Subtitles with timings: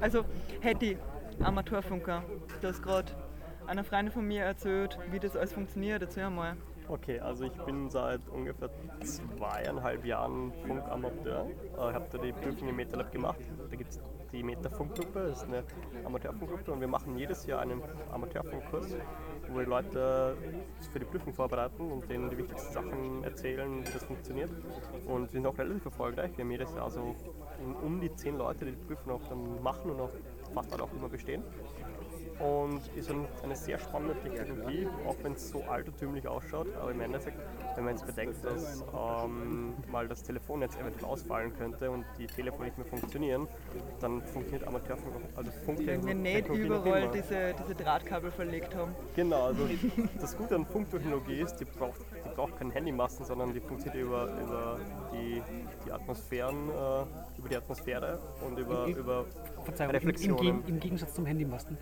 [0.00, 0.24] Also,
[0.60, 0.96] Hetty,
[1.42, 2.22] Amateurfunker,
[2.60, 3.12] du hast gerade
[3.66, 6.02] einer Freundin von mir erzählt, wie das alles funktioniert.
[6.02, 6.56] Erzähl einmal.
[6.88, 8.68] Okay, also ich bin seit ungefähr
[9.04, 11.46] zweieinhalb Jahren Funkamateur.
[11.78, 13.38] Äh, Ich habe da die Prüfung im MetaLab gemacht.
[13.70, 14.00] Da gibt es
[14.32, 15.62] die Meta-Funkgruppe, das ist eine
[16.04, 17.82] Amateurfunkgruppe und wir machen jedes Jahr einen
[18.12, 18.96] Amateurfunkkurs,
[19.48, 20.36] wo wir Leute
[20.92, 24.50] für die Prüfung vorbereiten und denen die wichtigsten Sachen erzählen, wie das funktioniert.
[25.06, 26.30] Und wir sind auch relativ erfolgreich.
[26.36, 27.14] Wir haben jedes Jahr so
[27.82, 30.10] um- die zehn Leute, die die Prüfung auch dann machen und auch
[30.54, 31.42] fast alle auch immer bestehen
[32.40, 36.68] und ist ein, eine sehr spannende Technologie, auch wenn es so altertümlich ausschaut.
[36.80, 37.38] Aber im Endeffekt,
[37.76, 42.64] wenn man jetzt bedenkt, dass ähm, mal das Telefonnetz eventuell ausfallen könnte und die Telefone
[42.66, 43.46] nicht mehr funktionieren,
[44.00, 48.94] dann funktioniert Amateurfunk, also Wenn wir nicht Funktechnologie überall diese, diese Drahtkabel verlegt haben.
[49.14, 49.68] Genau, also
[50.20, 54.24] das Gute an Funktechnologie ist, die braucht, die braucht keine Handymasten, sondern die funktioniert über,
[54.40, 54.78] über
[55.12, 55.42] die,
[55.84, 59.24] die Atmosphären, äh, über die Atmosphäre und über, Im- über
[59.64, 60.62] Verzeihung, im, im, Reflexionen.
[60.62, 61.76] Geg- im Gegensatz zum Handymasten.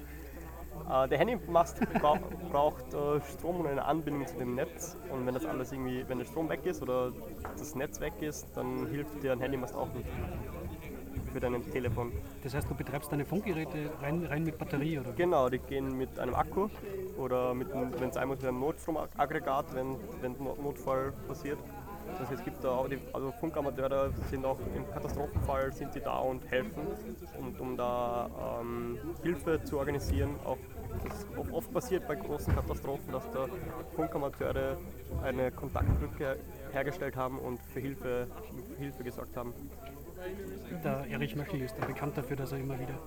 [0.91, 2.19] Äh, der Handymast brauch,
[2.51, 4.97] braucht äh, Strom und eine Anbindung zu dem Netz.
[5.13, 7.13] Und wenn das alles irgendwie, wenn der Strom weg ist oder
[7.57, 10.09] das Netz weg ist, dann hilft dir ein Handymast auch nicht
[11.39, 12.13] für dein Telefon.
[12.43, 15.13] Das heißt, du betreibst deine Funkgeräte rein, rein mit Batterie oder?
[15.13, 16.69] Genau, die gehen mit einem Akku
[17.17, 21.59] oder mit, wenn es einmal mit einem Notstromaggregat, wenn, wenn Notfall passiert.
[22.19, 26.01] Das heißt, es gibt da auch die, also Funkamateure sind auch im Katastrophenfall sind sie
[26.01, 26.83] da und helfen,
[27.39, 28.29] und, um da
[28.61, 30.31] ähm, Hilfe zu organisieren.
[30.45, 30.57] Auch
[31.05, 33.47] das oft- oft passiert bei großen Katastrophen, dass da
[33.95, 34.77] Funkamateure
[35.23, 36.39] eine Kontaktbrücke
[36.73, 38.27] hergestellt haben und für Hilfe,
[38.75, 39.53] für Hilfe gesorgt haben.
[40.85, 42.99] Der Erich Möchel ist bekannt dafür, dass er immer wieder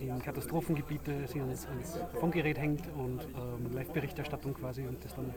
[0.00, 5.34] in Katastrophengebiete sich ans, ans Funkgerät hängt und ähm, Live-Berichterstattung quasi und das dann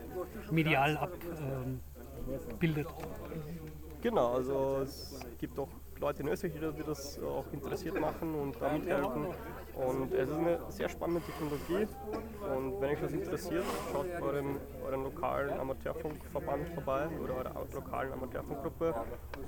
[0.52, 2.88] medial abbildet.
[2.88, 3.72] Ähm.
[4.02, 5.70] Genau, also es gibt auch
[6.02, 9.28] Leute in Österreich, die das auch interessiert machen und da mithelfen.
[9.76, 11.88] Und es ist eine sehr spannende Technologie.
[12.56, 18.14] Und wenn euch das interessiert, schaut bei eurem, euren lokalen Amateurfunkverband vorbei oder eurer lokalen
[18.14, 18.96] Amateurfunkgruppe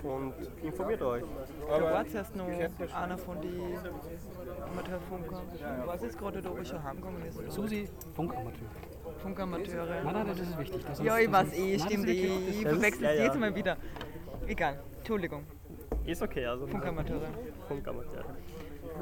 [0.04, 1.24] und informiert euch.
[1.68, 3.78] Da war zuerst noch einer von den
[4.72, 5.42] Amateurfunkern.
[5.56, 7.52] Ich weiß jetzt gerade, ob er schon heimgegangen ist.
[7.52, 8.68] Susi, Funkamateur.
[9.18, 10.04] Funkamateure.
[10.04, 10.86] Nein, nein, das ist wichtig.
[10.86, 12.26] Das Ja, ist, ich weiß ist- eh, stimmt ist eh.
[12.28, 13.78] Ich Das ist- verwechsel es jedes Mal wieder.
[14.48, 15.44] Egal, Entschuldigung.
[16.06, 17.28] Ist okay, also Funkamateure.
[17.68, 18.26] Funkamateure.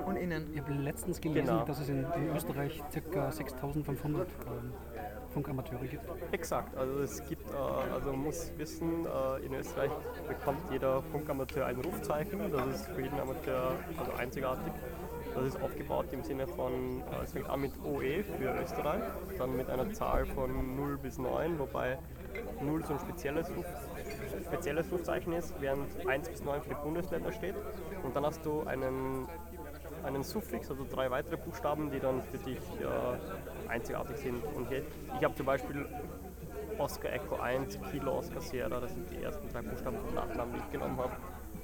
[0.05, 0.51] Und innen.
[0.53, 1.65] Ich habe letztens gelesen, Genau.
[1.65, 2.81] dass es in, in Österreich
[3.11, 3.31] ca.
[3.31, 4.73] 6500 ähm,
[5.33, 6.03] Funkamateure gibt.
[6.31, 7.55] Exakt, also es gibt, äh,
[7.93, 9.91] also man muss wissen, äh, in Österreich
[10.27, 14.73] bekommt jeder Funkamateur ein Rufzeichen, das ist für jeden Amateur also einzigartig.
[15.33, 19.01] Das ist aufgebaut im Sinne von, äh, es fängt an mit OE für Österreich,
[19.37, 21.97] dann mit einer Zahl von 0 bis 9, wobei
[22.61, 23.65] 0 so ein spezielles, Ruf,
[24.45, 27.55] spezielles Rufzeichen ist, während 1 bis 9 für die Bundesländer steht.
[28.03, 29.27] Und dann hast du einen
[30.03, 34.43] einen Suffix, also drei weitere Buchstaben, die dann für dich äh, einzigartig sind.
[34.55, 34.83] Und hier,
[35.17, 35.85] ich habe zum Beispiel
[36.77, 40.59] Oscar Echo 1, Kilo Oscar Sierra, das sind die ersten drei Buchstaben vom Nachnamen, die
[40.59, 41.15] ich genommen habe.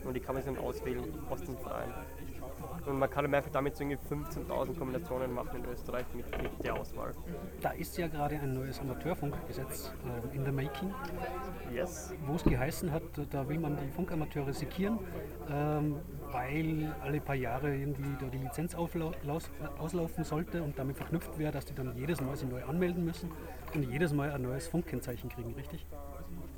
[0.03, 1.93] Und die kann man sich dann auswählen aus dem Verein.
[2.87, 6.51] Und man kann im Endeffekt damit so irgendwie 15.000 Kombinationen machen in Österreich mit, mit
[6.63, 7.13] der Auswahl.
[7.61, 9.91] Da ist ja gerade ein neues Amateurfunkgesetz
[10.31, 10.93] äh, in the making,
[11.73, 12.13] Yes.
[12.25, 14.99] wo es geheißen hat, da will man die Funkamateure sekieren,
[15.51, 15.97] ähm,
[16.31, 21.65] weil alle paar Jahre irgendwie da die Lizenz auslaufen sollte und damit verknüpft wäre, dass
[21.65, 23.31] die dann jedes Mal sich neu anmelden müssen
[23.73, 25.85] und jedes Mal ein neues Funkkennzeichen kriegen, richtig?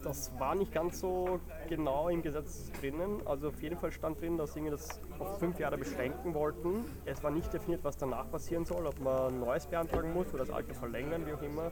[0.03, 3.21] Das war nicht ganz so genau im Gesetz drinnen.
[3.25, 6.85] Also auf jeden Fall stand drin, dass sie das auf fünf Jahre beschränken wollten.
[7.05, 10.45] Es war nicht definiert, was danach passieren soll, ob man ein neues beantragen muss oder
[10.45, 11.71] das alte verlängern, wie auch immer.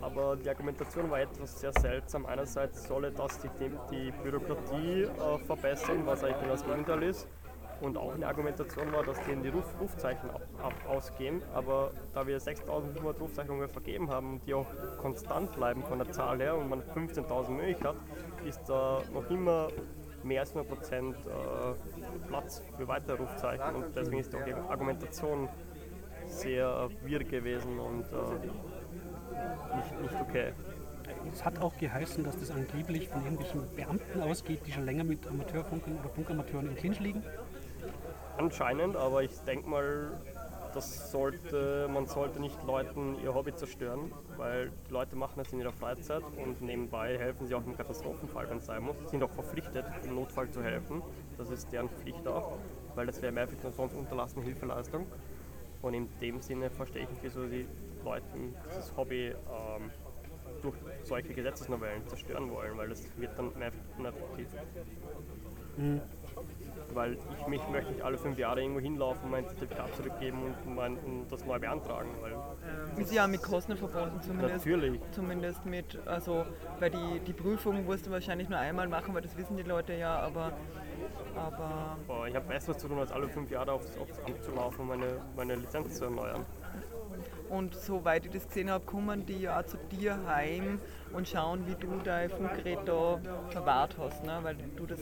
[0.00, 2.26] Aber die Argumentation war etwas sehr seltsam.
[2.26, 3.48] Einerseits solle das die,
[3.92, 7.28] die Bürokratie äh, verbessern, was eigentlich das Gegenteil ist.
[7.82, 11.42] Und auch eine Argumentation war, dass denen die Ruf Rufzeichen ab, ab ausgehen.
[11.52, 14.68] Aber da wir 6.500 Rufzeichnungen vergeben haben, die auch
[14.98, 17.96] konstant bleiben von der Zahl her und man 15.000 möglich hat,
[18.46, 19.66] ist da noch immer
[20.22, 21.14] mehr als 100% äh,
[22.28, 23.74] Platz für weitere Rufzeichen.
[23.74, 25.48] Und deswegen ist auch die Argumentation
[26.26, 30.52] sehr wirr gewesen und äh, nicht, nicht okay.
[31.32, 35.26] Es hat auch geheißen, dass das angeblich von irgendwelchen Beamten ausgeht, die schon länger mit
[35.26, 37.22] Amateurfunkern oder Funkamateuren im Clinch liegen.
[38.36, 40.12] Anscheinend, aber ich denke mal,
[40.74, 45.60] das sollte, man sollte nicht Leuten ihr Hobby zerstören, weil die Leute machen das in
[45.60, 48.96] ihrer Freizeit und nebenbei helfen sie auch im Katastrophenfall, wenn es sein muss.
[49.04, 51.02] Sie sind auch verpflichtet, im Notfall zu helfen.
[51.36, 52.58] Das ist deren Pflicht auch,
[52.94, 55.06] weil das wäre mehr für sonst unterlassene Hilfeleistung.
[55.82, 57.66] Und in dem Sinne verstehe ich nicht, wieso die
[58.04, 58.24] Leute
[58.70, 59.90] dieses Hobby ähm,
[60.62, 64.46] durch solche Gesetzesnovellen zerstören wollen, weil das wird dann mehr ineffektiv.
[65.76, 66.00] Mhm.
[66.94, 70.96] Weil ich mich möchte nicht alle fünf Jahre irgendwo hinlaufen, mein Zertifikat zurückgeben und, mein,
[70.98, 72.10] und das neu beantragen.
[72.20, 72.36] Weil
[73.02, 74.66] ist ja mit Kosten verbunden, zumindest.
[74.66, 75.00] Natürlich.
[75.12, 76.44] Zumindest mit, also
[76.78, 79.94] weil die, die Prüfung wirst du wahrscheinlich nur einmal machen, weil das wissen die Leute
[79.94, 80.52] ja, aber
[81.34, 84.52] aber Boah, ich habe besseres zu tun, als alle fünf Jahre aufs, aufs Amt zu
[84.52, 86.44] laufen und meine, meine Lizenz zu erneuern.
[87.48, 90.80] Und soweit ich das gesehen habe, kommen die ja auch zu dir heim
[91.12, 94.38] und schauen, wie du dein Funkgerät da verwahrt hast, ne?
[94.42, 95.00] weil du das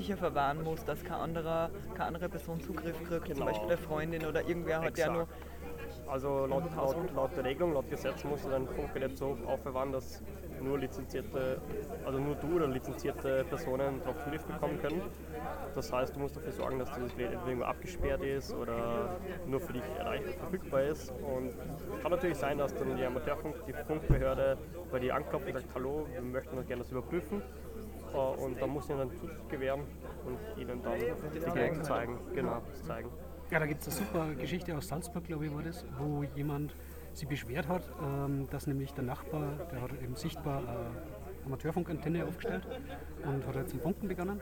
[0.00, 3.36] sicher verwahren musst, dass keine, andere, keine andere Person Zugriff kriegt, genau.
[3.38, 5.28] zum Beispiel eine Freundin oder irgendwer hat ja nur.
[6.06, 10.22] Also laut, laut, laut, der Regelung, laut Gesetz musst du dein Funkgerät so aufbewahren, dass
[10.60, 11.60] nur lizenzierte,
[12.04, 15.02] also nur du oder lizenzierte Personen darauf Zugriff bekommen können.
[15.74, 19.72] Das heißt, du musst dafür sorgen, dass dieses Gerät irgendwo abgesperrt ist oder nur für
[19.72, 21.10] dich erreichbar verfügbar ist.
[21.10, 24.58] Und es kann natürlich sein, dass dann die Amateurfunk, die Funkbehörde
[24.90, 27.42] bei dir anklopft und sagt, hallo, wir möchten das gerne das überprüfen.
[28.12, 29.82] Und dann muss ich ihnen dann Zugriff gewähren
[30.24, 32.18] und ihnen dann die Geräte zeigen.
[32.34, 33.10] Genau, zeigen.
[33.50, 36.76] Ja, da gibt es eine super Geschichte aus Salzburg, glaube ich, war das, wo jemand
[37.12, 42.66] sie beschwert hat, ähm, dass nämlich der Nachbar, der hat eben sichtbar eine Amateurfunkantenne aufgestellt
[43.24, 44.40] und hat jetzt zum Funken begonnen.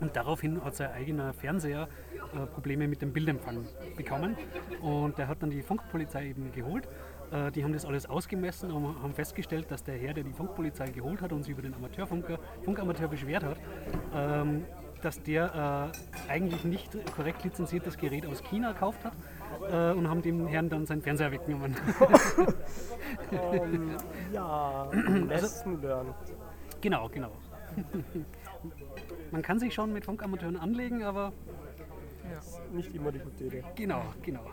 [0.00, 1.88] Und daraufhin hat sein eigener Fernseher
[2.34, 3.66] äh, Probleme mit dem Bildempfang
[3.96, 4.36] bekommen.
[4.82, 6.86] Und der hat dann die Funkpolizei eben geholt.
[7.30, 10.88] Äh, die haben das alles ausgemessen und haben festgestellt, dass der Herr, der die Funkpolizei
[10.90, 13.56] geholt hat und sich über den Amateurfunker, Funkamateur beschwert hat,
[14.14, 14.64] ähm,
[15.02, 15.92] dass der
[16.28, 19.12] äh, eigentlich nicht korrekt lizenziertes Gerät aus China gekauft hat
[19.70, 21.76] äh, und haben dem Herrn dann seinen Fernseher weggenommen.
[23.30, 23.90] um,
[24.32, 24.88] ja,
[25.28, 26.14] Lesson learned.
[26.80, 27.32] Genau, genau.
[29.30, 31.32] Man kann sich schon mit Funkamateuren anlegen, aber
[32.24, 32.40] ja.
[32.72, 33.64] nicht immer die gute Idee.
[33.74, 34.44] Genau, genau.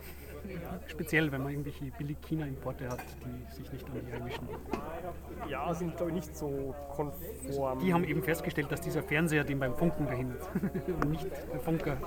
[0.88, 4.48] Speziell, wenn man irgendwelche billig China-Importe hat, die sich nicht an die einmischen.
[5.50, 7.80] Ja, sind glaube ich nicht so konform.
[7.80, 10.48] Die haben eben festgestellt, dass dieser Fernseher den beim Funken behindert
[10.88, 11.98] und nicht der Funker.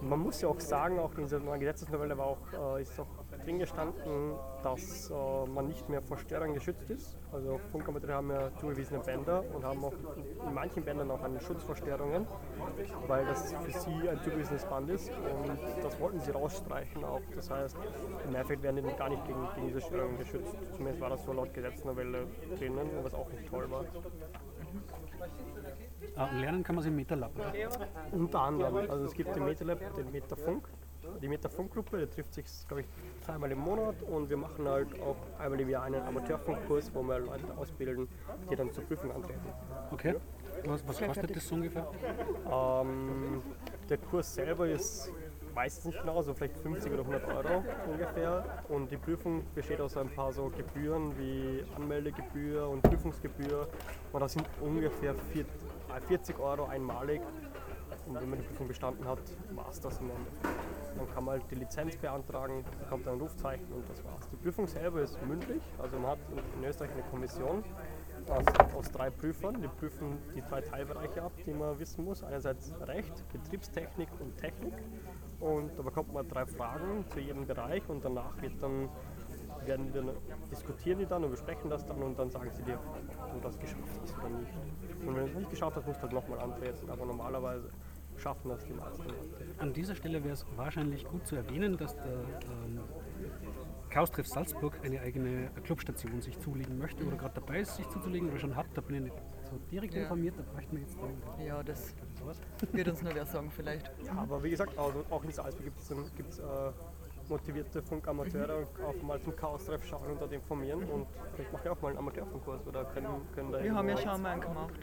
[0.00, 3.06] Man muss ja auch sagen, auch in dieser neuen Gesetzesnovelle war auch, äh, ist auch
[3.48, 5.14] drin gestanden, dass äh,
[5.48, 7.16] man nicht mehr vor Störern geschützt ist.
[7.32, 9.94] Also Funkamateure haben ja zugewiesene Bänder und haben auch
[10.46, 12.26] in manchen Bändern auch einen Schutz vor Störungen,
[13.06, 17.22] weil das für sie ein zugewiesenes Band ist und das wollten sie rausstreichen auch.
[17.34, 17.76] Das heißt,
[18.24, 20.54] im Endeffekt werden die gar nicht gegen, gegen diese Störungen geschützt.
[20.72, 22.26] Zumindest war das so laut Gesetznovelle
[22.58, 23.84] drinnen, was auch nicht toll war.
[26.16, 27.52] Ah, lernen kann man es im MetaLab, oder?
[28.12, 28.90] Unter anderem.
[28.90, 30.68] Also es gibt den MetaLab, den Metafunk,
[31.20, 32.86] die Metafunkgruppe, die trifft sich, glaube ich,
[33.24, 37.18] zweimal im Monat und wir machen halt auch einmal im Jahr einen Amateurfunkkurs, wo wir
[37.18, 38.08] Leute ausbilden,
[38.50, 39.46] die dann zur Prüfung antreten.
[39.90, 40.16] Okay.
[40.64, 41.86] Was, was kostet das so ungefähr?
[42.50, 43.42] Ähm,
[43.88, 45.12] der Kurs selber ist
[45.54, 48.62] meistens nicht genau, so vielleicht 50 oder 100 Euro ungefähr.
[48.68, 53.68] Und die Prüfung besteht aus ein paar so Gebühren wie Anmeldegebühr und Prüfungsgebühr.
[54.12, 55.14] Und das sind ungefähr
[56.06, 57.20] 40 Euro einmalig.
[58.08, 59.20] Und wenn man die Prüfung bestanden hat,
[59.54, 60.44] war es das im Endeffekt.
[60.96, 64.28] Dann kann man halt die Lizenz beantragen, bekommt ein Rufzeichen und das war's.
[64.30, 66.18] Die Prüfung selber ist mündlich, also man hat
[66.56, 67.62] in Österreich eine Kommission
[68.30, 68.44] aus,
[68.74, 69.60] aus drei Prüfern.
[69.60, 72.22] Die prüfen die drei Teilbereiche ab, die man wissen muss.
[72.22, 74.74] Einerseits Recht, Betriebstechnik und Technik.
[75.40, 78.88] Und da bekommt man drei Fragen zu jedem Bereich und danach wird dann,
[79.64, 80.14] werden wir
[80.50, 82.78] diskutieren die dann und besprechen das dann und dann sagen sie dir,
[83.22, 84.52] ob du das geschafft hast oder nicht.
[85.06, 86.90] Und wenn du es nicht geschafft hast, musst du halt nochmal antreten.
[86.90, 87.70] Aber normalerweise
[88.18, 89.18] schaffen das die meisten Leute.
[89.58, 92.80] An dieser Stelle wäre es wahrscheinlich gut zu erwähnen, dass der ähm,
[93.90, 98.38] Chaos-Treff Salzburg eine eigene Clubstation sich zulegen möchte oder gerade dabei ist, sich zuzulegen oder
[98.38, 98.66] schon hat.
[98.74, 99.16] Da bin ich nicht
[99.50, 100.02] so direkt ja.
[100.02, 101.94] informiert, da bräuchten wir jetzt dann Ja, das
[102.72, 103.90] wird uns nur wer sagen vielleicht.
[104.04, 105.64] Ja, aber wie gesagt, also auch in Salzburg
[106.16, 106.42] gibt es äh,
[107.28, 110.82] motivierte Funkamateure auch mal zum Chaos-Treff schauen und dort informieren.
[110.84, 113.96] Und vielleicht mache ich auch mal einen Amateurfunkkurs oder können, können da Wir haben ja
[113.96, 114.74] schon mal einen gemacht.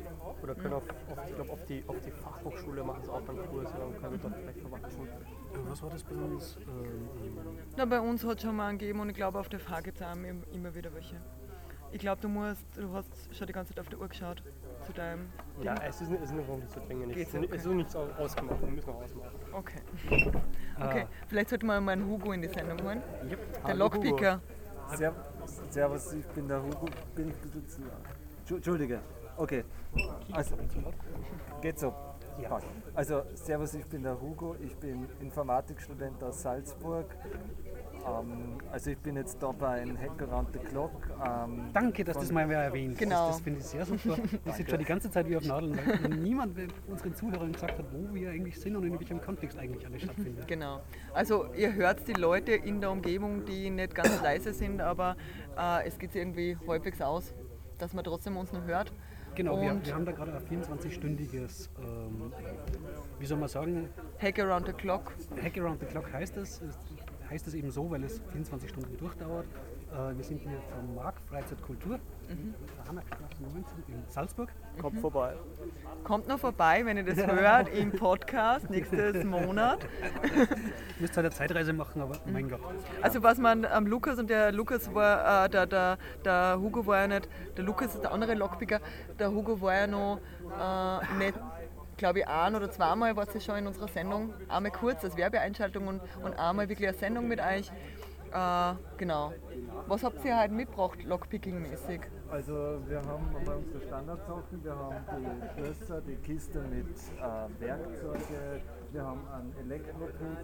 [0.44, 3.46] Oder können auf, auf, ich glaube, auf die, auf die Fachhochschule machen sie auch einen
[3.48, 5.08] Kurs und dann können wir dort vielleicht verwachsen.
[5.68, 6.58] Was war das bei uns?
[6.58, 7.10] Ähm,
[7.78, 9.82] Na, bei uns hat es schon mal einen gegeben und ich glaube, auf der FH
[9.82, 10.08] gibt es
[10.54, 11.22] immer wieder welche.
[11.96, 14.44] Ich glaube, du musst, du hast schon die ganze Zeit auf die Uhr geschaut
[14.86, 15.30] zu deinem.
[15.62, 17.16] Ja, es ist, es ist nicht zu dringend.
[17.16, 17.48] Es ist, okay.
[17.50, 19.32] es ist nichts ausgemacht, wir müssen noch ausmachen.
[19.54, 19.82] Okay.
[20.78, 21.08] Okay, ah.
[21.30, 23.02] vielleicht sollte man mal einen Hugo in die Sendung holen.
[23.30, 23.66] Yep.
[23.66, 24.42] Der Lockpicker.
[25.70, 26.86] Servus, ich bin der Hugo.
[27.16, 27.34] Bin,
[28.50, 29.00] Entschuldige.
[29.38, 29.64] Okay.
[30.34, 30.58] Also,
[31.62, 31.94] geht so.
[32.42, 32.60] Ja.
[32.94, 37.06] Also, Servus, ich bin der Hugo, ich bin Informatikstudent aus Salzburg.
[38.06, 40.92] Ähm, also, ich bin jetzt da bei einem Hack Around the Clock.
[41.26, 42.98] Ähm, Danke, dass das mal wer erwähnt.
[42.98, 43.28] Genau.
[43.28, 44.18] Das, das finde ich sehr super.
[44.44, 46.58] Wir sind schon die ganze Zeit wie auf Nadeln, weil niemand
[46.88, 50.48] unseren Zuhörern gesagt hat, wo wir eigentlich sind und in welchem Kontext eigentlich alles stattfindet.
[50.48, 50.82] Genau.
[51.14, 55.16] Also ihr hört die Leute in der Umgebung, die nicht ganz leise sind, aber
[55.58, 57.34] äh, es geht irgendwie halbwegs aus,
[57.78, 58.92] dass man trotzdem uns noch hört.
[59.36, 62.32] Genau, wir, wir haben da gerade ein 24-stündiges, ähm,
[63.20, 65.14] wie soll man sagen, Hack Around the Clock.
[65.42, 66.62] Hack Around the Clock heißt es.
[67.30, 69.46] Heißt es eben so, weil es 24 Stunden durchdauert.
[69.92, 74.50] Äh, wir sind hier vom Markt Freizeit Kultur, der Hannackstraße 19 in Salzburg.
[74.80, 75.34] Kommt vorbei.
[76.04, 79.88] Kommt noch vorbei, wenn ihr das hört, im Podcast nächstes Monat.
[80.36, 80.48] Ihr
[81.00, 82.60] müsst halt eine Zeitreise machen, aber mein Gott.
[83.02, 87.02] Also was man am Lukas und der Lukas war, äh, der, der, der Hugo war
[87.02, 88.80] ja nicht, der Lukas ist der andere Lockpicker,
[89.18, 90.20] der Hugo war ja noch
[90.60, 91.40] äh, nicht,
[91.98, 95.88] glaube ich, ein oder zweimal war sie schon in unserer Sendung, einmal kurz als Werbeeinschaltung
[95.88, 97.72] und, und einmal wirklich eine Sendung mit euch.
[98.32, 99.34] Äh, genau.
[99.88, 102.02] Was habt ihr heute mitgebracht, Lockpicking-mäßig?
[102.30, 108.62] Also wir haben einmal unsere Standardsachen, wir haben die Schlösser, die Kiste mit äh, Werkzeuge,
[108.92, 110.38] wir haben einen Elektropick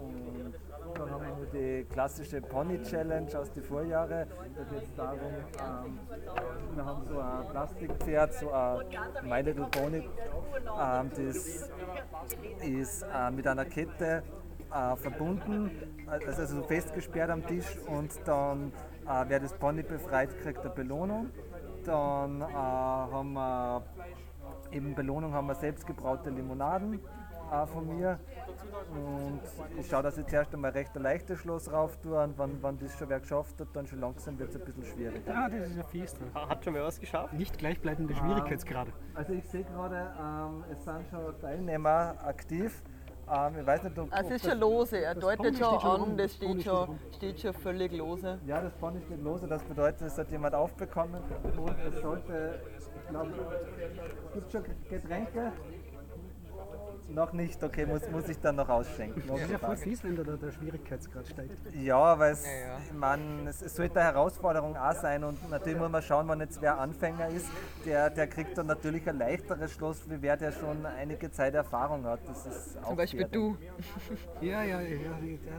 [0.00, 0.54] und
[0.98, 4.28] dann haben wir die klassische Pony Challenge aus den Vorjahren.
[4.56, 5.98] Da geht es darum, ähm,
[6.74, 8.84] wir haben so ein Plastikpferd, so ein
[9.24, 11.70] My Little Pony, ähm, das
[12.62, 14.22] ist äh, mit einer Kette
[14.72, 15.70] äh, verbunden,
[16.06, 18.72] also, also festgesperrt am Tisch und dann,
[19.08, 21.30] äh, wer das Pony befreit, kriegt eine Belohnung.
[21.84, 23.82] Dann äh, haben wir
[24.72, 27.00] eben Belohnung haben wir selbstgebraute Limonaden
[27.50, 28.18] äh, von mir.
[28.90, 29.40] Und
[29.78, 32.78] ich schaue, dass ich zuerst einmal recht ein leichtes Schloss rauf tue und wenn, wenn
[32.78, 35.34] das schon wer geschafft hat, dann schon langsam wird es ein bisschen schwieriger.
[35.34, 36.14] Ah, das ist ja fies.
[36.34, 37.32] Hat schon wer was geschafft?
[37.34, 38.92] Nicht gleichbleibende Schwierigkeitsgrade.
[39.14, 42.82] Also ich sehe gerade, ähm, es sind schon Teilnehmer aktiv.
[43.30, 46.62] Ähm, ich weiß nicht, ob, es ist schon lose, er deutet schon an, das steht
[46.62, 48.38] schon, steht schon völlig lose.
[48.46, 51.22] Ja, das Pony steht lose, das bedeutet, es hat jemand aufbekommen
[51.56, 53.32] und es sollte, ich glaube,
[54.32, 55.52] gibt schon Getränke?
[57.08, 59.22] Noch nicht, okay, muss, muss ich dann noch ausschenken.
[59.26, 61.52] Das ist ja voll fies, wenn da der, der Schwierigkeitsgrad steigt.
[61.74, 65.90] Ja, weil es, Ja, mein, es, es sollte eine Herausforderung auch sein und natürlich muss
[65.90, 67.46] man schauen, wenn jetzt wer Anfänger ist,
[67.86, 72.04] der, der kriegt dann natürlich ein leichteres Schloss, wie wer der schon einige Zeit Erfahrung
[72.04, 72.20] hat.
[72.28, 73.28] Das ist auch Zum Beispiel fair.
[73.30, 73.56] du.
[74.40, 74.98] Ja, ja, ja,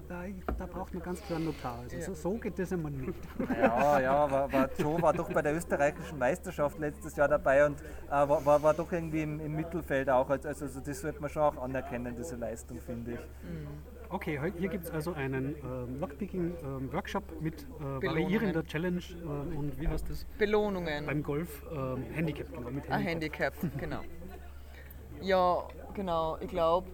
[0.08, 1.80] da, da, da braucht man ganz klar einen Notar.
[1.80, 3.18] Also so, so geht das immer nicht.
[3.60, 7.80] Ja, ja, aber, aber Joe war doch bei der österreichischen Meisterschaft letztes Jahr dabei und
[7.82, 10.30] äh, war, war, war doch irgendwie im, im Mittelfeld auch.
[10.30, 13.20] Also, also das sollte man schon auch anerkennen, diese Leistung, finde ich.
[14.12, 19.80] Okay, heu- hier gibt es also einen ähm, Lockpicking-Workshop mit äh, variierender Challenge äh, und
[19.80, 20.26] wie heißt das?
[20.38, 21.06] Belohnungen.
[21.06, 22.72] Beim Golf ähm, Handicap, genau.
[22.72, 24.02] Mit Ein Handicap, genau.
[25.22, 26.88] Ja, genau, ich glaube,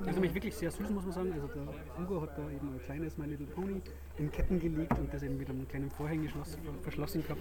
[0.00, 1.32] Das ist nämlich wirklich sehr süß, muss man sagen.
[1.32, 1.62] Also der
[1.98, 3.80] Hugo hat da eben ein kleines My Little Pony
[4.18, 7.40] in Ketten gelegt und das eben mit einem kleinen Vorhängeschloss ver- verschlossen gehabt.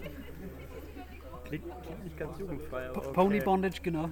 [1.45, 1.65] Klingt,
[2.05, 2.87] nicht ganz jugendfrei.
[2.89, 3.11] P- okay.
[3.13, 4.09] Pony Bondage, genau.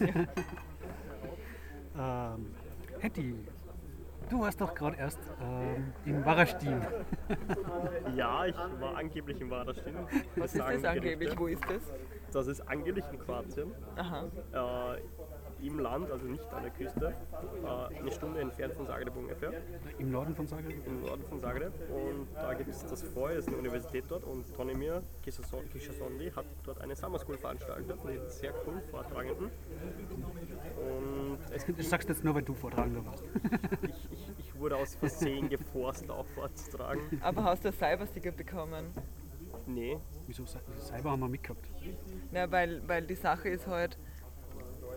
[1.98, 2.54] ähm,
[3.00, 3.34] Hetty,
[4.28, 6.80] du warst doch gerade erst ähm, in Warastin.
[8.16, 9.94] Ja, ich war angeblich in Waderstin.
[10.36, 11.38] was ist das angeblich?
[11.38, 11.82] Wo ist das?
[12.32, 13.72] Das ist angeblich in Kroatien.
[13.96, 14.24] Aha.
[14.52, 15.00] Äh,
[15.62, 17.14] Im Land, also nicht an der Küste.
[17.62, 19.52] Äh, eine Stunde entfernt von Zagreb ungefähr.
[19.98, 20.86] Im Norden von Zagreb.
[20.86, 21.72] Im Norden von Zagreb.
[21.90, 24.24] Und da gibt es das FOI, das ist eine Universität dort.
[24.24, 29.50] Und Tonimir Kishasondi hat dort eine Summer School veranstaltet mit sehr coolen Vortragenden.
[30.76, 33.24] Und es Das sagst du jetzt nur, weil du Vortragender warst.
[33.82, 37.00] ich, ich, ich wurde aus Versehen geforst, auch vorzutragen.
[37.22, 38.86] Aber hast du ein Cybersticker bekommen?
[39.66, 40.44] Nee, Wieso?
[40.44, 41.64] Cy- Cyber haben wir mitgehabt.
[42.32, 43.98] Na, weil, weil die Sache ist halt,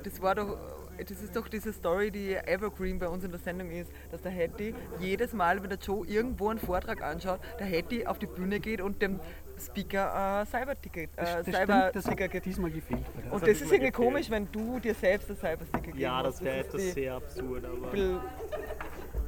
[0.03, 0.57] das war doch,
[0.97, 4.31] das ist doch diese Story, die Evergreen bei uns in der Sendung ist, dass der
[4.31, 8.59] Hattie jedes Mal, wenn der Joe irgendwo einen Vortrag anschaut, der Hattie auf die Bühne
[8.59, 9.19] geht und dem
[9.59, 12.45] Speaker ein Cyber-Ticket, Das, äh, das stimmt, das Cyber-Sticker hat gibt.
[12.45, 13.05] diesmal gefehlt.
[13.23, 13.93] Der Und das ist irgendwie gefehlt.
[13.95, 17.65] komisch, wenn du dir selbst ein Cyber-Sticker geben ja, das wäre etwas sehr absurd.
[17.65, 18.19] Aber, bisschen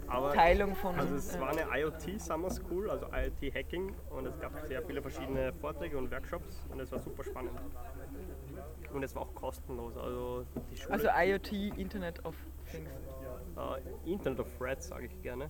[0.08, 0.96] aber Teilung von.
[1.00, 5.02] Also es war eine IoT Summer School, also IoT Hacking und es gab sehr viele
[5.02, 7.60] verschiedene Vorträge und Workshops und es war super spannend.
[8.94, 12.36] Und es war auch kostenlos, also die Schule, also IoT, Internet of
[12.72, 12.90] Things.
[13.58, 15.50] äh, Internet of Threads sage ich gerne,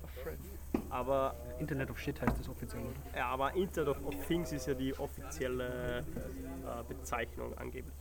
[0.89, 2.81] aber, Internet of Shit heißt das offiziell.
[2.83, 3.17] oder?
[3.17, 7.93] ja, aber Internet of, of Things ist ja die offizielle äh, Bezeichnung angeblich.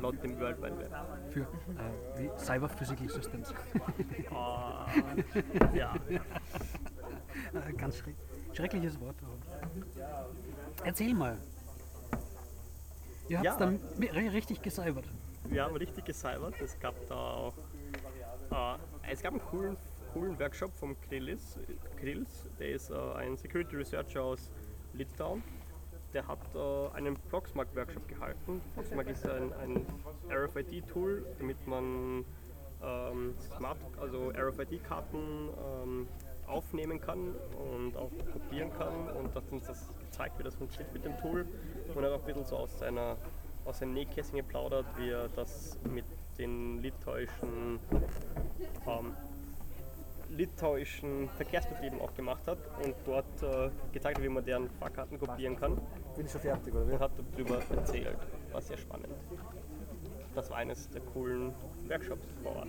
[0.00, 0.90] Laut dem World Wide Web.
[1.30, 1.46] Für äh,
[2.18, 3.52] wie Cyber Physical Systems.
[4.30, 4.86] Ah,
[5.74, 8.14] ja, Äh, Ganz schreck
[8.52, 9.16] schreckliches Wort.
[10.84, 11.38] Erzähl mal.
[13.32, 13.56] Ihr habt Ja.
[13.56, 13.80] dann
[14.28, 15.06] richtig gecybert.
[15.44, 16.54] wir haben richtig gecybert.
[16.60, 17.54] Es gab da auch
[18.50, 19.76] äh, es gab einen coolen,
[20.12, 21.58] coolen Workshop vom Krillis.
[21.98, 24.50] Krills, der ist äh, ein Security Researcher aus
[24.92, 25.42] Litauen.
[26.12, 28.60] Der hat äh, einen Proxmark-Workshop gehalten.
[28.74, 29.86] Proxmark ist ein, ein
[30.30, 32.26] RFID-Tool, damit man
[32.82, 35.48] ähm, Smart, also RFID-Karten
[35.82, 36.08] ähm,
[36.46, 37.34] aufnehmen kann
[37.74, 41.46] und auch kopieren kann und uns das gezeigt, wie das funktioniert mit dem Tool
[41.94, 43.16] und hat auch ein bisschen so aus seiner
[43.64, 46.04] aus seinem Nähkästchen geplaudert, wie er das mit
[46.36, 47.78] den litauischen
[48.86, 49.14] ähm,
[50.30, 55.56] litauischen Verkehrsbetrieben auch gemacht hat und dort äh, gezeigt hat, wie man deren Fahrkarten kopieren
[55.56, 55.76] kann.
[56.16, 56.92] Bin ich schon fertig, oder wie?
[56.92, 58.16] Und hat darüber erzählt.
[58.50, 59.12] War sehr spannend.
[60.34, 61.52] Das war eines der coolen
[61.86, 62.68] Workshops vor Ort.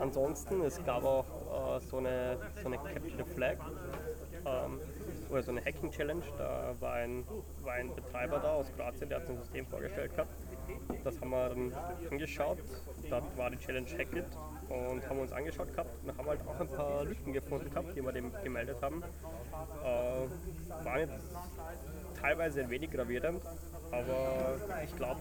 [0.00, 3.58] Ansonsten, es gab auch äh, so, eine, so eine Capture the Flag
[4.46, 4.80] ähm,
[5.30, 6.22] oder so eine Hacking Challenge.
[6.38, 7.24] Da war ein,
[7.62, 10.32] war ein Betreiber da aus Kroatien, der hat ein System vorgestellt gehabt.
[11.02, 11.72] Das haben wir dann
[12.10, 12.58] angeschaut.
[13.10, 14.24] Dort war die Challenge Hack It
[14.68, 18.02] und haben uns angeschaut gehabt und haben halt auch ein paar Lücken gefunden gehabt, die
[18.02, 19.02] wir dem gemeldet haben.
[19.82, 21.36] Äh, waren jetzt
[22.24, 23.42] teilweise ein wenig gravierend,
[23.92, 25.20] aber ich glaube,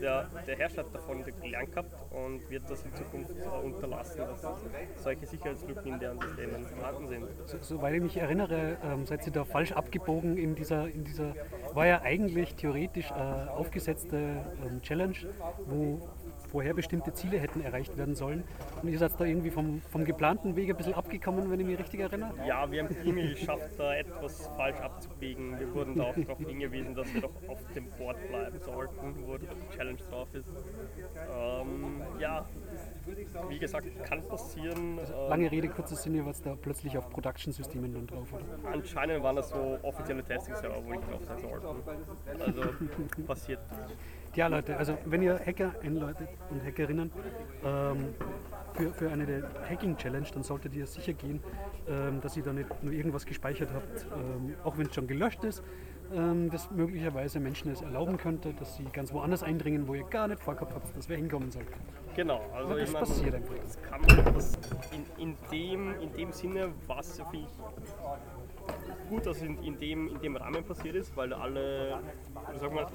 [0.00, 3.32] der, der Herrscher hat davon gelernt gehabt und wird das in Zukunft
[3.64, 4.46] unterlassen, dass
[5.02, 7.24] solche Sicherheitslücken in deren Systemen vorhanden sind.
[7.46, 11.34] So, soweit ich mich erinnere, ähm, seid ihr da falsch abgebogen in dieser, in dieser
[11.74, 13.14] war ja eigentlich theoretisch äh,
[13.50, 14.16] aufgesetzte
[14.64, 15.16] ähm, Challenge,
[15.66, 16.00] wo
[16.50, 18.44] vorher bestimmte Ziele hätten erreicht werden sollen.
[18.82, 21.78] Und ihr seid da irgendwie vom, vom geplanten Weg ein bisschen abgekommen, wenn ich mich
[21.78, 22.32] richtig erinnere?
[22.46, 25.58] Ja, wir haben irgendwie geschafft, da etwas falsch abzubiegen.
[25.58, 29.36] Wir wurden da auch darauf hingewiesen, dass wir doch auf dem Board bleiben sollten, wo
[29.36, 30.48] die Challenge drauf ist.
[31.16, 32.44] Ähm, ja,
[33.48, 34.98] wie gesagt, kann passieren.
[34.98, 38.44] Also lange Rede, kurzer Sinn, ihr wart da plötzlich auf Production-Systemen dann drauf, oder?
[38.72, 41.68] Anscheinend waren das so offizielle Testing-Server, wo ich drauf sein sollte.
[42.38, 42.62] Also
[43.26, 43.60] passiert.
[44.34, 47.10] Ja, Leute, also wenn ihr Hacker Leute und Hackerinnen
[47.64, 48.14] ähm,
[48.74, 51.40] für, für eine Hacking-Challenge, dann solltet ihr sicher gehen,
[51.88, 55.42] ähm, dass ihr da nicht nur irgendwas gespeichert habt, ähm, auch wenn es schon gelöscht
[55.42, 55.64] ist,
[56.14, 60.28] ähm, das möglicherweise Menschen es erlauben könnte, dass sie ganz woanders eindringen, wo ihr gar
[60.28, 61.72] nicht vorgehabt habt, dass wer hinkommen sollte.
[62.16, 63.54] Genau, also das ich mein, passiert einfach.
[63.62, 64.58] Das kann man, das
[64.92, 67.24] in, in, dem, in dem Sinne war es für
[69.08, 71.98] gut, dass es in, in, dem, in dem Rahmen passiert ist, weil alle,
[72.58, 72.86] sag mal,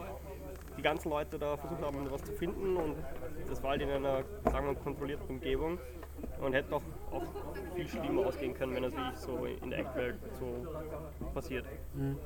[0.78, 2.95] die ganzen Leute da versucht haben, was zu finden und
[3.49, 5.80] das war halt in einer, sagen wir, kontrollierten Umgebung
[6.41, 7.23] und hätte auch, auch
[7.75, 10.67] viel schlimmer ausgehen können, wenn das wirklich so in der Eckwelt so
[11.34, 11.65] passiert.
[11.93, 12.17] Mhm.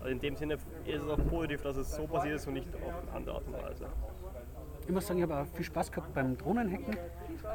[0.00, 2.68] Also in dem Sinne ist es auch positiv, dass es so passiert ist und nicht
[2.74, 3.86] auf eine andere Art und Weise.
[4.86, 6.98] Ich muss sagen, ich habe auch viel Spaß gehabt beim Drohnenhacken.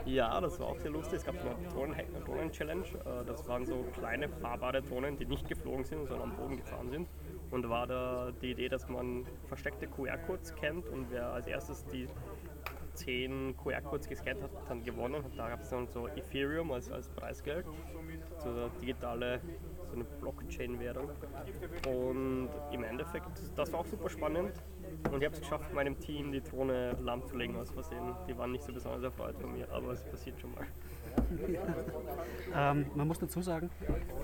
[0.06, 1.20] Ja, das war auch sehr lustig.
[1.20, 2.84] Es gab eine Drohnen-Challenge.
[2.84, 6.90] Äh, das waren so kleine fahrbare Drohnen, die nicht geflogen sind, sondern am Boden gefahren
[6.90, 7.08] sind.
[7.52, 12.08] Und war da die Idee, dass man versteckte QR-Codes kennt und wer als erstes die
[12.96, 15.32] 10 QR-Codes gescannt hat, dann gewonnen hat.
[15.38, 17.66] Da gab es dann so Ethereum als, als Preisgeld,
[18.40, 19.40] so digitale
[19.90, 21.10] so eine Blockchain-Währung.
[21.88, 24.54] Und im Endeffekt, das war auch super spannend.
[25.12, 28.16] Und ich habe es geschafft, meinem Team die Drohne lahmzulegen aus Versehen.
[28.28, 30.68] Die waren nicht so besonders erfreut von mir, aber es passiert schon mal.
[32.56, 33.70] Ähm, man muss dazu sagen,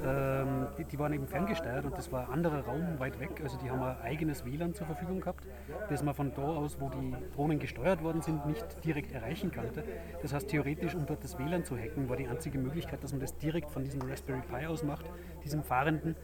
[0.03, 3.41] ähm, die, die, waren eben ferngesteuert und das war ein anderer Raum weit weg.
[3.43, 5.47] Also die haben ein eigenes WLAN zur Verfügung gehabt,
[5.89, 9.83] das man von da aus, wo die Drohnen gesteuert worden sind, nicht direkt erreichen konnte.
[10.21, 13.21] Das heißt, theoretisch, um dort das WLAN zu hacken, war die einzige Möglichkeit, dass man
[13.21, 15.05] das direkt von diesem Raspberry Pi aus macht,
[15.43, 16.15] diesem Fahrenden.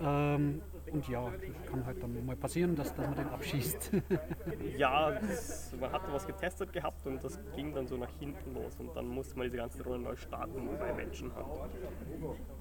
[0.00, 0.60] Ähm,
[0.92, 3.92] und ja, das kann halt dann mal passieren, dass, dass man den abschießt.
[4.76, 8.76] ja, das, man hatte was getestet gehabt und das ging dann so nach hinten los
[8.78, 11.46] und dann musste man diese ganze Runde neu starten bei Menschenhand.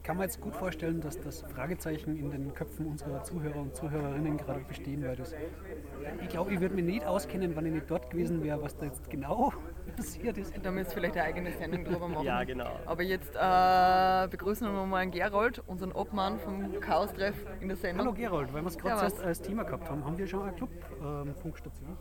[0.03, 4.37] Kann man jetzt gut vorstellen, dass das Fragezeichen in den Köpfen unserer Zuhörer und Zuhörerinnen
[4.37, 5.33] gerade bestehen, weil das,
[6.22, 8.86] ich glaube, ich würde mich nicht auskennen, wenn ich nicht dort gewesen wäre, was da
[8.86, 9.54] jetzt genau
[9.96, 10.54] passiert ist.
[10.62, 12.26] Da müsst ihr vielleicht eine eigene Sendung drüber machen.
[12.26, 12.80] ja, genau.
[12.86, 18.08] Aber jetzt äh, begrüßen wir mal einen Gerold, unseren Obmann vom Chaos-Treff in der Sendung.
[18.08, 20.54] Hallo Gerold, weil wir es gerade ja, als Thema gehabt haben, haben wir schon eine
[20.54, 21.98] Club-Funkstation?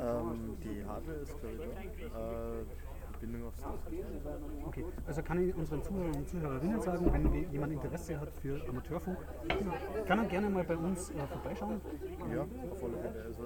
[0.00, 2.91] Ähm, die Hardware ist glaube ich
[3.22, 3.28] da.
[3.28, 3.62] Äh, Bindung aufs.
[4.66, 9.18] Okay, also kann ich unseren Zuhörern und Zuhörerinnen sagen, wenn jemand Interesse hat für Amateurfunk,
[10.06, 11.80] kann er gerne mal bei uns äh, vorbeischauen.
[12.32, 13.24] Ja, auf alle Fälle.
[13.24, 13.42] Also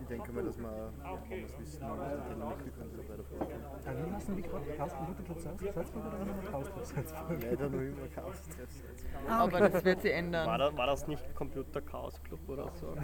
[0.00, 3.60] ich denke mal, dass wir das Wissen und die Technik, wir können sie weiter vorstellen.
[3.84, 4.64] Ja, wie heißen die gerade?
[4.76, 7.42] Chaos Computer Club Salzburg oder immer Chaos Club Salzburg?
[7.42, 9.20] Leider noch immer Chaos Treff Salzburg.
[9.28, 9.56] Ah, okay.
[9.56, 10.46] Aber das wird sich ändern.
[10.46, 12.86] War das, war das nicht Computer Chaos Club oder so?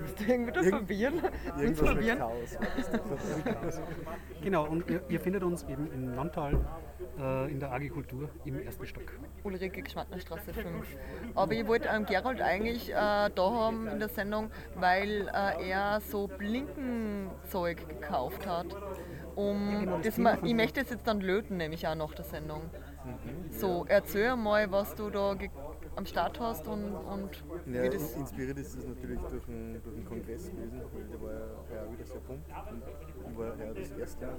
[0.00, 1.22] Musst du irgendwie das verwirren?
[1.58, 2.58] Irgendwas mit Chaos.
[4.42, 6.64] genau, und ihr, ihr findet uns eben in Nantal
[7.18, 9.04] äh, in der Agrikultur im ersten Stock.
[9.44, 10.86] Ulrike Geschmandnerstraße 5.
[11.34, 16.00] Aber ich wollte ähm, Gerald eigentlich äh, da haben in der Sendung, weil äh, er
[16.00, 18.66] so Blinkenzeug gekauft hat.
[19.34, 22.62] Um genau, das ma, ich möchte es jetzt dann löten, nämlich auch nach der Sendung.
[23.04, 23.52] Mhm.
[23.52, 25.36] So, erzähl mal, was du da
[25.94, 28.14] am Start hast und, und Ja, wie das.
[28.16, 31.92] inspiriert ist es natürlich durch den, durch den Kongress gewesen, weil der war ja heuer
[31.92, 32.44] wieder sehr bunt
[33.26, 34.36] und war heuer das erste Mal.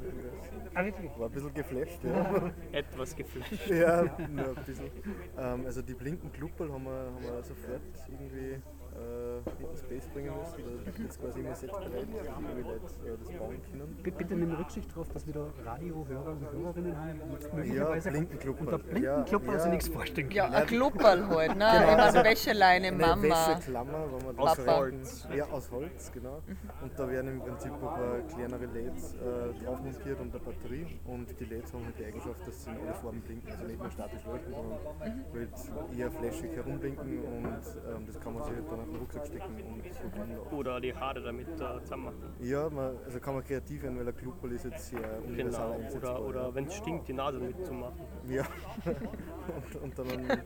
[0.74, 1.12] Ah, wirklich?
[1.18, 2.52] War ein bisschen geflasht, ja.
[2.72, 3.68] Etwas geflasht.
[3.70, 4.92] ja, nur ein bisschen.
[5.38, 8.62] Ähm, also die blinken Klupperl haben wir, haben wir sofort irgendwie
[8.98, 10.64] äh, in den Space bringen müssen.
[10.64, 13.98] Da liegt jetzt quasi immer Set bereit, wie wir Leute äh, das bauen können.
[14.04, 17.22] B- Bitte nimm Rücksicht darauf, dass wir da Radiohörer und Hörerinnen haben.
[17.28, 18.66] die jetzt Ja, möglicherweise Blinkenklupperl.
[18.68, 19.72] Unter Blinkenklopper Ja, sich ja.
[19.72, 20.56] nichts vorstellen Ja, können.
[20.56, 21.66] ein Klupperl halt, ne?
[21.78, 23.24] Genau, Immer eine Wäscheleine, Eine Mama.
[23.24, 24.78] Wäscheklammer, wo man Aus das Papa.
[24.80, 25.28] Holz.
[25.36, 26.42] Ja, aus Holz, genau.
[26.82, 31.00] Und da werden im Prinzip ein paar kleinere LEDs äh, drauf montiert und eine Batterie.
[31.06, 33.52] Und die LEDs haben halt die Eigenschaft, dass sie in alle Farben blinken.
[33.52, 37.20] Also nicht nur statisch leuchten, sondern halt eher flashig herumblinken.
[37.20, 40.54] Und ähm, das kann man sich halt dann in den Rucksack stecken und.
[40.54, 42.34] Oder die Haare damit äh, zusammen machen.
[42.40, 45.98] Ja, man, also kann man kreativ werden, weil ein Klupperl ist jetzt sehr universal Genau.
[45.98, 48.00] Oder, oder wenn es stinkt, die Nase damit zu machen.
[48.28, 48.44] Ja.
[48.86, 50.42] und, und dann einen,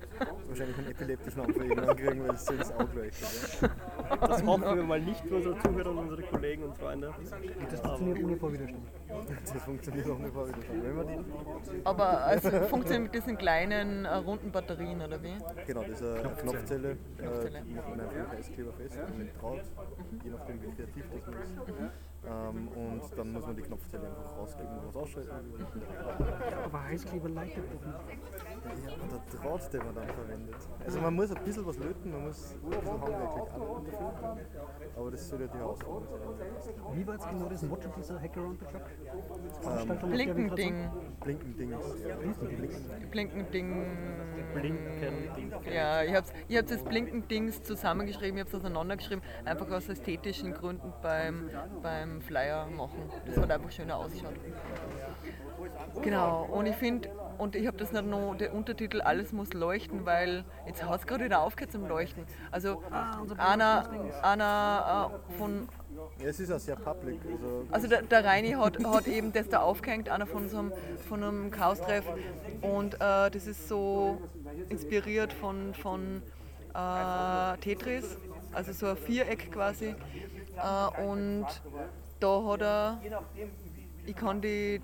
[0.48, 3.62] wahrscheinlich einen epileptischen Anfall irgendwann kriegen, weil es so ins Auge leuchtet.
[3.62, 4.18] Ja.
[4.28, 7.14] Das hoffen wir mal nicht für unsere Zuhörer und unsere Kollegen und Freunde.
[7.70, 8.84] Das funktioniert ohne Vorwiderstand.
[9.54, 10.84] Das funktioniert auch nicht wieder schon.
[10.84, 15.34] Wenn man die, Aber also funktioniert mit diesen kleinen äh, runden Batterien oder wie?
[15.68, 17.58] genau, das ist eine Knopfzelle, Knopfzelle.
[17.58, 19.66] äh, Heißkleber fest und mit Draht,
[20.24, 22.11] je nachdem wie kreativ das man ist.
[22.24, 25.32] Ähm, und dann muss man die Knopfzelle einfach rausgeben und was ausschalten.
[26.66, 28.86] Aber Heißkleber leitet doch nicht.
[28.86, 30.56] Ja, und der Draht, den man dann verwendet.
[30.86, 34.68] Also man muss ein bisschen was löten, man muss ein bisschen handwerklich arbeiten dafür.
[34.96, 36.74] Aber das soll ja die Herausforderung sein.
[36.94, 40.02] Wie war jetzt genau das Motto dieser Hack Around the Truck?
[40.04, 40.90] Ähm, Blinkending.
[41.22, 41.86] Blinkendings.
[42.08, 42.16] Ja.
[43.10, 43.86] Blinkending.
[44.54, 49.88] Blinken, Ja, ich habe ich hab das Blinkendings zusammengeschrieben, ich habe es auseinandergeschrieben, einfach aus
[49.90, 51.50] ästhetischen Gründen beim,
[51.82, 53.10] beim Flyer machen.
[53.28, 54.34] Das hat einfach schöner ausschaut.
[56.02, 60.06] Genau, und ich finde, und ich habe das nicht noch, der Untertitel Alles muss leuchten,
[60.06, 62.26] weil jetzt hat es gerade wieder aufgehört zum Leuchten.
[62.52, 62.82] Also
[63.38, 63.90] einer,
[64.24, 65.70] einer äh, von
[66.20, 67.20] ja, es ist auch sehr public.
[67.26, 70.74] Also, also der, der Reini hat, hat eben das da aufgehängt, einer von so einem,
[71.08, 72.06] von einem Chaos-Treff.
[72.62, 74.22] Und äh, das ist so
[74.70, 76.22] inspiriert von, von
[76.74, 78.18] äh, Tetris,
[78.54, 79.96] also so ein Viereck quasi.
[80.58, 81.46] Äh, und
[82.20, 83.02] da hat er,
[84.06, 84.82] ich kann, die,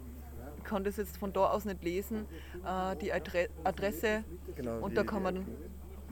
[0.58, 2.26] ich kann das jetzt von da aus nicht lesen,
[2.66, 4.24] äh, die Adre Adresse
[4.56, 5.46] Genau, und da kann man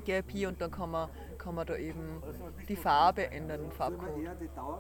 [0.06, 2.22] GIP und dann kann man, kann man da eben
[2.70, 4.28] die Farbe ändern, den Farbcode.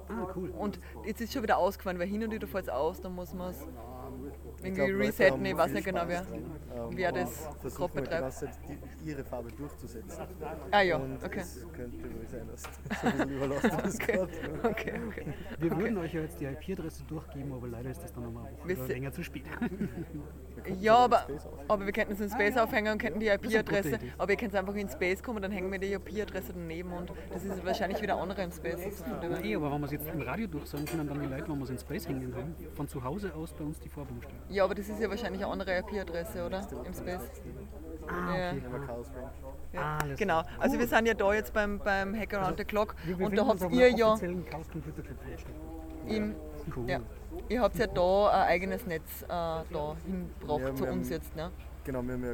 [0.07, 0.49] Ah, cool.
[0.51, 3.33] Und jetzt ist schon wieder ausgefallen, weil hin und wieder fällt es aus, dann muss
[3.33, 3.67] man es
[4.63, 5.45] irgendwie resetten.
[5.45, 8.49] Ich weiß nicht genau, wer, dran, ähm, wer und das die betreibt.
[9.03, 10.23] die, ihre Farbe durchzusetzen.
[10.71, 11.39] Ah ja, Und okay.
[11.39, 14.19] es könnte wohl sein, dass das ein bisschen überlastet ist Okay,
[14.63, 15.33] okay, okay.
[15.59, 18.77] Wir würden euch ja jetzt die IP-Adresse durchgeben, aber leider ist das dann nochmal eine
[18.77, 19.45] Woche länger zu spät.
[20.81, 21.27] Ja, aber,
[21.67, 24.73] aber wir könnten es in Space aufhängen und könnten die IP-Adresse, aber ihr könnt einfach
[24.73, 28.43] in Space kommen, dann hängen wir die IP-Adresse daneben und das ist wahrscheinlich wieder andere
[28.43, 29.03] im Space.
[29.43, 31.63] Eh, aber wenn wir es jetzt im Radio durchsagen können, dann die Leute, wenn wir
[31.65, 34.39] es in Space hängen haben, von zu Hause aus bei uns die Farbe umstellen.
[34.49, 36.67] Ja, aber das ist ja wahrscheinlich eine andere IP-Adresse, oder?
[36.85, 37.21] Im Space.
[38.07, 38.51] Ah, Ja.
[38.51, 38.61] okay.
[39.73, 39.97] Ja.
[40.01, 43.35] Alles Genau, also wir sind ja da jetzt beim, beim Hack Around the Clock und
[43.37, 44.15] da habt ihr ja
[46.07, 46.35] im,
[46.75, 46.87] Cool.
[46.89, 46.99] ja,
[47.49, 49.63] ihr habt ja da ein eigenes Netz äh, da
[50.05, 51.51] hingebracht Ja, zu uns haben- jetzt, ne?
[51.83, 52.33] Genau, wir haben ja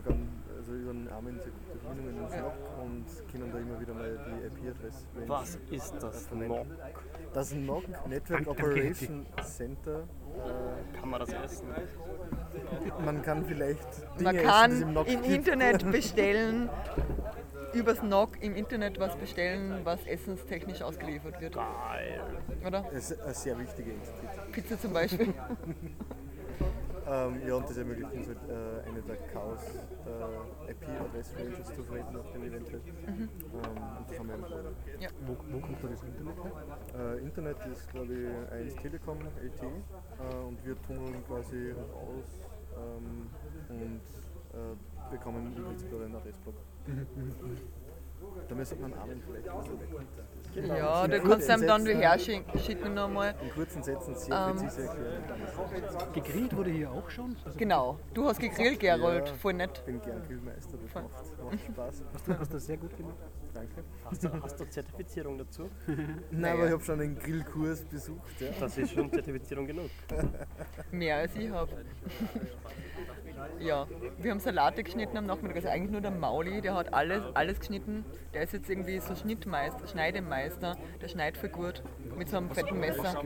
[0.72, 5.06] also über den gute Verbindungen ins NOC und können da immer wieder mal die IP-Adresse
[5.28, 6.66] Was ist das noch?
[7.34, 10.04] Das NOC, Network Operation Center.
[11.00, 11.68] Kann man das essen?
[11.72, 13.88] Äh, man kann vielleicht
[14.20, 15.08] Dinge Man essen, kann die es im NOC.
[15.28, 16.70] Internet bestellen,
[17.74, 22.22] übers NOC im Internet was bestellen, was essenstechnisch ausgeliefert wird, Geil.
[22.66, 22.86] oder?
[22.94, 24.52] Das ist eine sehr wichtige Entität.
[24.52, 25.34] Pizza zum Beispiel.
[27.12, 29.60] Ähm, ja, und das ermöglicht uns halt äh, eine der Chaos
[30.06, 32.72] äh, IP-Adress-Ranges zu verwenden auf dem Event.
[32.72, 32.86] Halt.
[32.86, 33.30] Mhm.
[33.54, 34.52] Ähm, und das haben wir einfach.
[35.28, 36.52] Wo, wo kommt da das Internet her?
[36.96, 42.48] Äh, Internet ist, glaube ich, 1 Telekom LTE äh, und wir tunneln quasi aus
[42.78, 43.30] ähm,
[43.68, 44.02] und
[44.54, 46.56] äh, bekommen im Prinzip einen Adressblock.
[48.50, 49.48] Da müsste man Armin vielleicht.
[50.54, 50.76] Genau.
[50.76, 52.20] Ja, du kannst kurzen ihm dann Sätzen- her
[52.60, 53.34] schicken nochmal.
[53.42, 54.58] In kurzen Sätzen sehr Ähm.
[54.58, 55.24] präzise erklären.
[56.14, 57.38] Gegrillt wurde hier auch schon.
[57.46, 57.98] Also Genau.
[58.14, 59.30] Du hast gegrillt, Gerold.
[59.30, 59.34] Ja.
[59.36, 59.72] Voll nett.
[59.78, 61.04] Ich bin gern Grillmeister, das Voll.
[61.04, 61.14] macht,
[61.54, 62.04] macht Spaß.
[62.14, 63.16] hast du, hast du sehr gut gemacht.
[63.54, 63.84] Danke.
[64.06, 65.70] Hast du, hast du Zertifizierung dazu?
[66.32, 68.42] Nein, aber ich habe schon einen Grillkurs besucht.
[68.42, 68.48] Ja.
[68.60, 69.90] Das ist schon Zertifizierung genug.
[70.92, 71.72] Mehr als ich habe.
[73.60, 75.56] Ja, wir haben Salate geschnitten am Nachmittag.
[75.58, 78.06] Also eigentlich nur der Mauli, der hat alles, alles geschnitten.
[78.34, 80.78] Der ist jetzt irgendwie so Schnittmeister, Schneidemeister.
[81.02, 81.84] Der schneidet voll gut
[82.18, 83.22] mit so einem fetten Messer.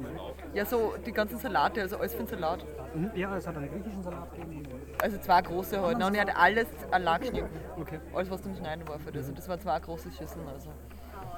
[0.54, 2.66] Ja, so die ganzen Salate, also alles für den Salat.
[2.94, 3.12] Mhm.
[3.16, 4.64] Ja, es hat einen griechischen Salat gegeben.
[5.02, 6.04] Also zwei große halt.
[6.04, 7.50] Und er hat alles allein geschnitten.
[7.80, 8.00] Okay.
[8.14, 9.28] Alles, was zum Schneiden war für das.
[9.30, 10.48] Und das waren zwei große Schüsseln.
[10.48, 10.70] Also.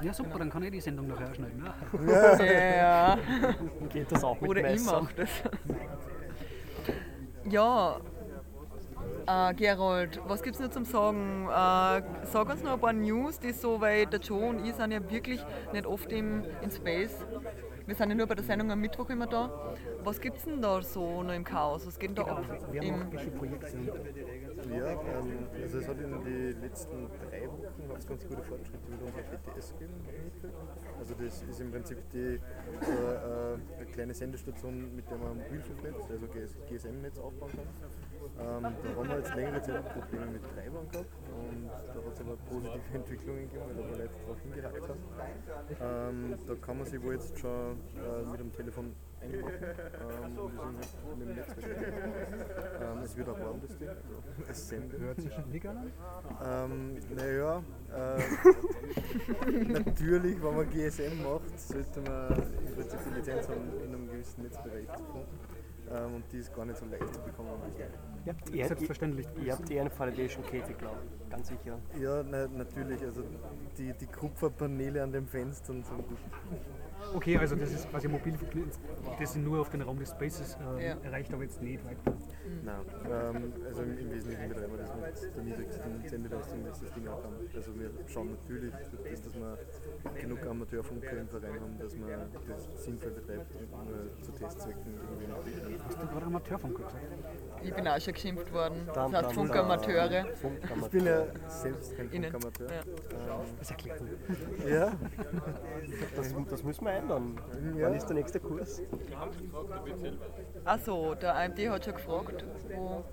[0.01, 1.63] Ja, super, dann kann ich die Sendung nachher schneiden.
[1.63, 2.75] ne?
[2.77, 3.17] Ja.
[3.89, 5.01] Geht das auch mit Oder ich Messer?
[5.01, 5.29] mach das.
[7.49, 7.97] Ja,
[9.27, 11.45] äh, Gerold, was gibt's noch zum Sagen?
[11.45, 14.91] Äh, sag uns noch ein paar News, die so, weil der Joe und ich sind
[14.91, 15.43] ja wirklich
[15.73, 17.25] nicht oft im, in Space.
[17.85, 19.49] Wir sind ja nur bei der Sendung am Mittwoch immer da.
[20.03, 21.87] Was gibt's denn da so noch im Chaos?
[21.87, 22.43] Was geht denn da ab?
[22.71, 23.77] Wir haben auch welche Projekte.
[24.69, 29.01] Ja, ähm, also es hat in den letzten drei Wochen hat's ganz gute Fortschritte mit
[29.01, 29.93] unserer GTS gegeben.
[30.99, 32.39] Also das ist im Prinzip die,
[32.81, 36.27] so, äh, eine kleine Sendestation, mit der man ein Mobilfunknetz, also
[36.69, 37.67] GSM-Netz aufbauen kann.
[38.39, 42.21] Ähm, da haben wir jetzt längere Zeit Probleme mit Treibern gehabt und da hat es
[42.21, 44.99] aber positive Entwicklungen gegeben, weil da Leute drauf hingehackt haben.
[45.81, 50.83] Ähm, da kann man sich wohl jetzt schon äh, mit dem Telefon einloggen ähm, wir
[50.83, 51.93] sind mit, mit dem Netz verbunden.
[52.81, 53.89] ähm, Es wird auch warm, das Ding.
[53.89, 54.99] Also, es sendet.
[54.99, 55.91] hört sich legal an?
[56.71, 57.63] Ähm, naja,
[57.93, 62.33] äh, natürlich, wenn man GSM macht, sollte man
[62.67, 65.27] im Prinzip die Lizenz haben, in einem gewissen Netzbereich zu finden.
[65.89, 67.49] Ähm, und die ist gar nicht so leicht zu bekommen.
[68.25, 69.27] Ja, Ihr, selbstverständlich.
[69.41, 71.29] Ihr habt eher einen Validation Käfig, glaube ich.
[71.29, 71.79] Ganz sicher.
[71.99, 73.23] Ja, na, natürlich, also
[73.77, 76.17] die, die Kupferpaneele an den Fenstern sind gut.
[77.13, 78.79] Okay, also das ist quasi Mobilfunknetz,
[79.19, 80.97] das sind nur auf den Raum des Spaces äh, Ja.
[81.03, 81.97] erreicht, aber jetzt nicht weiter.
[82.63, 82.75] Nein,
[83.09, 87.07] ähm, also im, im Wesentlichen betreiben wir das mit der niedrigsten Sendeleistung, das das Ding
[87.07, 87.35] auch haben.
[87.55, 89.57] Also wir schauen natürlich, dass, dass wir
[90.21, 92.09] genug Amateurfunker im Verein haben, dass man
[92.47, 97.05] das sinnvoll betreibt und nur zu Testzwecken irgendwie noch Hast du gerade Amateurfunker gesagt?
[97.63, 98.87] ich bin auch schon geschimpft worden.
[98.93, 100.09] Das heißt Funkamateure.
[100.09, 100.27] dam.
[100.33, 100.89] Ich Funkamateur.
[100.89, 102.09] bin ja selbst kein.
[102.09, 102.67] Funkamateur.
[102.71, 102.81] Ja.
[103.59, 104.09] Das erklärt mir.
[104.65, 104.91] Ähm, ja,
[106.15, 107.39] Das, das müssen wir ändern.
[107.75, 107.87] Ja.
[107.87, 108.81] Wann ist der nächste Kurs?
[110.65, 112.45] Achso, der AMD hat schon gefragt,
[112.75, 113.03] wo.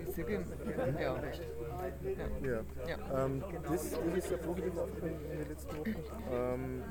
[0.00, 0.44] Ich sehe ihn.
[1.00, 1.42] Ja, recht.
[2.42, 2.60] ja.
[2.88, 3.24] Ja.
[3.24, 5.94] Ähm, das, das ist sehr positiv aufgekommen in den letzten Wochen.
[6.30, 6.82] Ähm,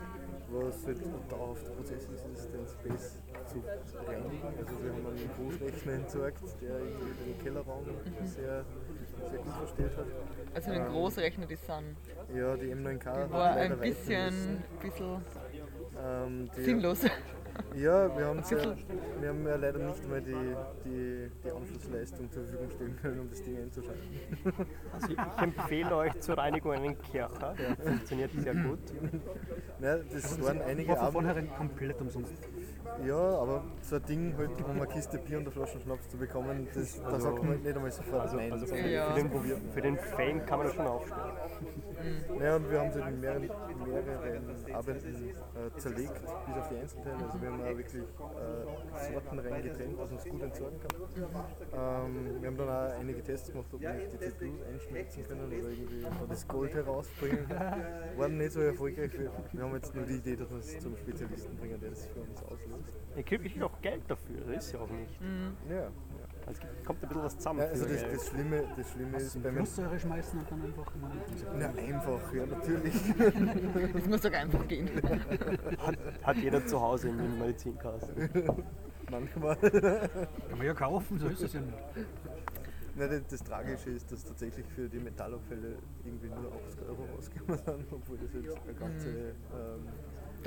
[0.49, 3.61] was halt ein dauerhafter Prozess ist, ist den Space zu
[4.07, 4.41] reinigen.
[4.57, 7.85] Also wir haben einen Großrechner entsorgt, der den Kellerraum
[8.23, 8.63] sehr,
[9.29, 10.05] sehr gut verstellt hat.
[10.53, 11.97] Also den Großrechner, die sind.
[12.33, 15.21] Ja, die M9K hat War ein bisschen, bisschen
[16.03, 16.99] Ähm, die, sinnlos.
[17.75, 18.75] Ja, wir haben, sehr,
[19.19, 20.55] wir haben ja leider nicht mal die,
[20.85, 24.03] die, die Anschlussleistung zur Verfügung stellen können, um das Ding einzuschalten.
[24.93, 27.55] Also ich, empfehle euch zur Reinigung einen Kercher.
[27.57, 28.79] Der funktioniert sehr gut.
[29.81, 31.47] Ja, das waren einige Abende.
[31.57, 32.33] komplett umsonst.
[33.05, 36.17] Ja, aber so ein Ding, halt, um eine Kiste Bier und eine Flasche Schnaps zu
[36.17, 38.51] bekommen, das, da sagt man halt nicht einmal sofort nein.
[38.51, 39.13] Also für, Ja.
[39.13, 39.31] für, den,
[39.71, 41.31] für den Fame kann man das schon aufstellen.
[42.41, 43.41] Ja, und wir haben sie in mehreren,
[43.85, 47.25] mehreren Arbeiten äh, zerlegt, bis auf die Einzelteile.
[47.25, 52.05] Also wir haben auch wirklich äh, Sorten reingetrennt, dass man es gut entsorgen kann.
[52.05, 55.53] Ähm, wir haben dann auch einige Tests gemacht, ob wir die CPU einschmelzen können oder
[55.57, 57.47] irgendwie da das Gold herausbringen.
[58.17, 59.11] Waren nicht so erfolgreich.
[59.51, 62.21] Wir haben jetzt nur die Idee, dass wir es zum Spezialisten bringen, der das für
[62.21, 62.86] uns auslöst.
[63.15, 65.19] Ihr kriegt ich auch Geld dafür, das ist ja auch nicht.
[65.69, 65.91] Ja, ja.
[66.47, 67.59] Also es kommt ein bisschen was zusammen.
[67.59, 69.57] ja also das, das, Schlimme, das Schlimme ist bei mir.
[69.57, 70.93] Flusssäure schmeißen und dann einfach.
[71.57, 72.93] Na, einfach, ja, natürlich.
[73.93, 74.89] Das muss doch einfach gehen.
[75.77, 78.29] hat, hat jeder zu Hause in den Medizinkasten.
[79.11, 79.57] Manchmal.
[79.57, 81.77] Kann man ja kaufen, so ist es ja nicht.
[82.95, 87.57] Na, das, das Tragische ist, dass tatsächlich für die Metallabfälle irgendwie nur 80 Euro ausgegeben
[87.57, 89.09] sind, obwohl das jetzt eine ganze.
[89.09, 89.87] Ähm,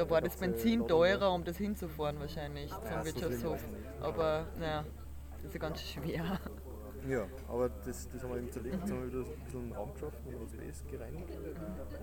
[0.00, 3.62] Da war das Benzin teurer, um das hinzufahren wahrscheinlich zum Wirtschaftshof.
[4.00, 4.86] Aber naja,
[5.34, 6.40] das ist ja ganz schwer.
[7.06, 9.92] Ja, aber das, das haben wir eben zerlegt, jetzt haben wir wieder ein bisschen Raum
[9.92, 11.38] geschaffen und das Space gereinigt.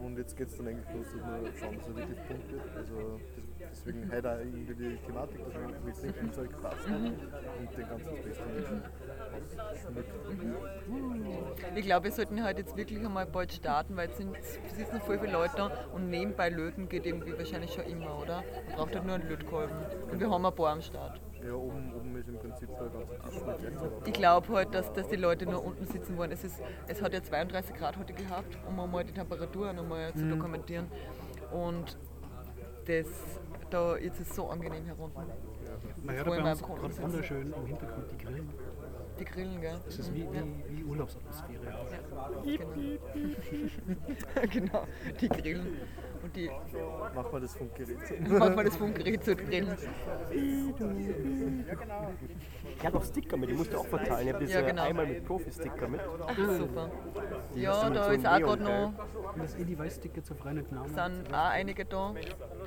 [0.04, 2.78] Und jetzt geht es dann eigentlich los, dass wir schauen, dass er wirklich bunt wird.
[2.78, 3.20] Also
[3.78, 8.38] deswegen heute auch irgendwie die Thematik, dass man mit Trinkenzeug passt und den ganzen Space.
[11.76, 14.36] Ich glaube, wir sollten halt jetzt wirklich einmal bald starten, weil es sind,
[14.76, 18.44] sitzen voll viele Leute da und nebenbei löten geht irgendwie wahrscheinlich schon immer, oder?
[18.68, 19.78] Man braucht halt nur einen Lötkolben.
[20.12, 21.22] Und wir haben ein paar am Start.
[21.46, 24.08] Ja, oben, oben ist im Prinzip der ganze Tisch.
[24.08, 26.32] Ich glaube halt, dass, dass die Leute nur unten sitzen wollen.
[26.32, 30.28] Es, ist, es hat ja 32 Grad heute gehabt, um einmal die Temperatur nochmal zu
[30.28, 30.88] dokumentieren.
[31.52, 31.98] Und
[32.88, 33.08] das,
[33.70, 35.26] da jetzt ist es so angenehm herunter.
[36.04, 38.50] Man hört bei uns gerade wunderschön im Hintergrund die Grillen.
[39.20, 39.80] Die Grillen, gell?
[39.86, 40.32] Das ist wie, Ja.
[40.32, 41.60] wie, wie Urlaubsatmosphäre.
[42.44, 42.78] Genau.
[44.52, 44.88] genau,
[45.20, 45.78] die Grillen.
[46.28, 46.50] Und die
[47.16, 48.34] Machen wir das Funkgerät so.
[48.34, 49.78] machen wir das Funkgerät zu grillen.
[52.78, 54.28] Ich habe auch Sticker mit, die musst du auch verteilen.
[54.28, 54.84] Ich habe Ja, genau.
[54.84, 56.02] einmal mit Profi-Sticker mit.
[56.28, 56.92] Ach, super.
[57.56, 58.88] Die Ja, da so ist auch gerade noch,
[59.34, 60.90] Und das E-Device-Ticket zur freien Entnahme.
[60.90, 62.13] sind auch einige da.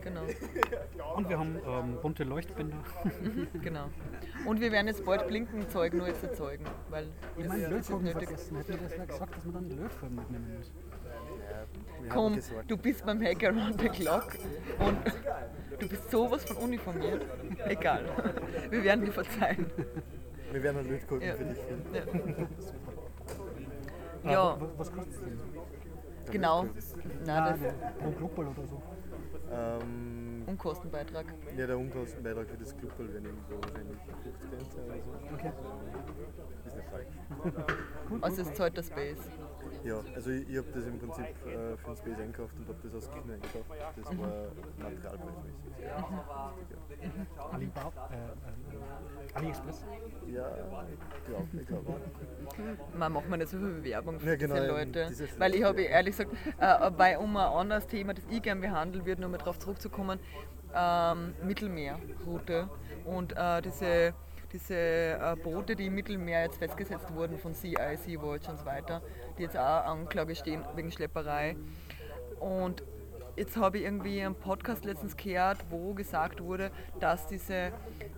[0.03, 0.23] Genau,
[1.17, 2.79] Und wir haben ähm, bunte Leuchtbänder.
[3.63, 3.91] genau.
[4.47, 8.05] Und wir werden jetzt bald Blinkenzeug nur jetzt erzeugen, weil Ich meine, das ist Lötkolben
[8.07, 8.23] nötig.
[8.29, 8.57] vergessen.
[8.57, 10.73] Hätten wir das ja gesagt, dass man dann Lötkolben mitnehmen muss.
[12.09, 14.33] Komm, du bist beim Hack Around the Clock
[14.79, 14.99] und
[15.79, 17.25] du bist sowas von uniformiert.
[17.67, 18.05] Egal,
[18.71, 19.71] wir werden dir verzeihen.
[20.53, 21.35] Wir werden einen Lötkolben Ja.
[21.35, 22.49] für dich finden.
[24.25, 25.39] Ja, wa- Was kostet es denn?
[26.31, 26.67] genau.
[27.25, 28.83] Nein, das Pro Global oder so.
[29.53, 31.27] Ähm, Unkostenbeitrag.
[31.57, 35.35] ja, der Unkostenbeitrag für das Clubball wäre irgendwo wahrscheinlich 50 Cent oder so.
[35.35, 35.53] Okay.
[36.67, 38.21] Ist nicht falsch.
[38.21, 39.19] Also es zahlt der Space.
[39.83, 42.79] Ja, also ich, ich habe das im Prinzip äh, für den Space einkauft und habe
[42.83, 43.65] das aus China einkauft.
[43.97, 45.55] Das war materialpreismäßig.
[46.89, 49.85] sehr günstig, Alibaba, äh, äh, AliExpress.
[50.27, 52.01] Ja, ja ich glaube, ich glaube.
[52.99, 55.07] Man macht mir nicht so viel Werbung für Ja, genau, diese Leute.
[55.09, 58.61] diese weil ich habe ehrlich gesagt, äh, weil um ein anderes Thema, das ich gerne
[58.61, 60.19] behandeln würde, nochmal darauf zurückzukommen,
[60.75, 62.69] ähm, Mittelmeerroute
[63.05, 64.15] und äh, diese,
[64.53, 69.03] diese äh, Boote, die im Mittelmeer jetzt festgesetzt wurden von CI, Sea-Watch und so weiter,
[69.39, 71.57] die jetzt auch Anklage stehen wegen Schlepperei.
[72.39, 72.83] Und
[73.37, 77.73] jetzt habe ich irgendwie einen Podcast letztens gehört, wo gesagt wurde, dass diese,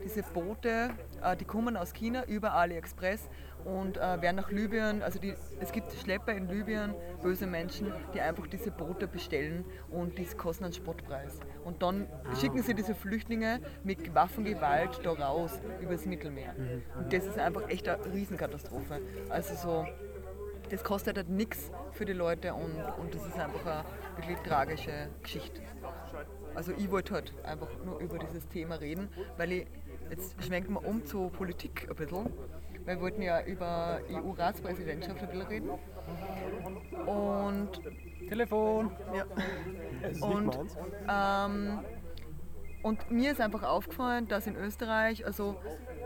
[0.05, 0.91] diese Boote,
[1.23, 3.29] äh, die kommen aus China über AliExpress
[3.65, 8.21] und äh, werden nach Libyen, also die, es gibt Schlepper in Libyen, böse Menschen, die
[8.21, 11.39] einfach diese Boote bestellen und die kosten einen Spottpreis.
[11.65, 12.07] Und dann
[12.41, 16.55] schicken sie diese Flüchtlinge mit Waffengewalt da raus übers Mittelmeer.
[16.99, 19.01] Und das ist einfach echt eine Riesenkatastrophe.
[19.29, 19.87] Also so,
[20.71, 23.85] das kostet halt nichts für die Leute und, und das ist einfach eine
[24.17, 25.61] wirklich tragische Geschichte.
[26.55, 29.67] Also ich wollte halt einfach nur über dieses Thema reden, weil ich,
[30.11, 32.31] jetzt schwenken wir um zur Politik ein bisschen,
[32.85, 35.71] wir wollten ja über EU-Ratspräsidentschaft ein bisschen reden.
[37.07, 37.81] Und,
[38.29, 38.91] Telefon.
[39.15, 39.25] ja,
[40.27, 40.59] Und-
[41.09, 41.81] ähm,
[42.83, 45.57] und mir ist einfach aufgefallen, dass in Österreich, also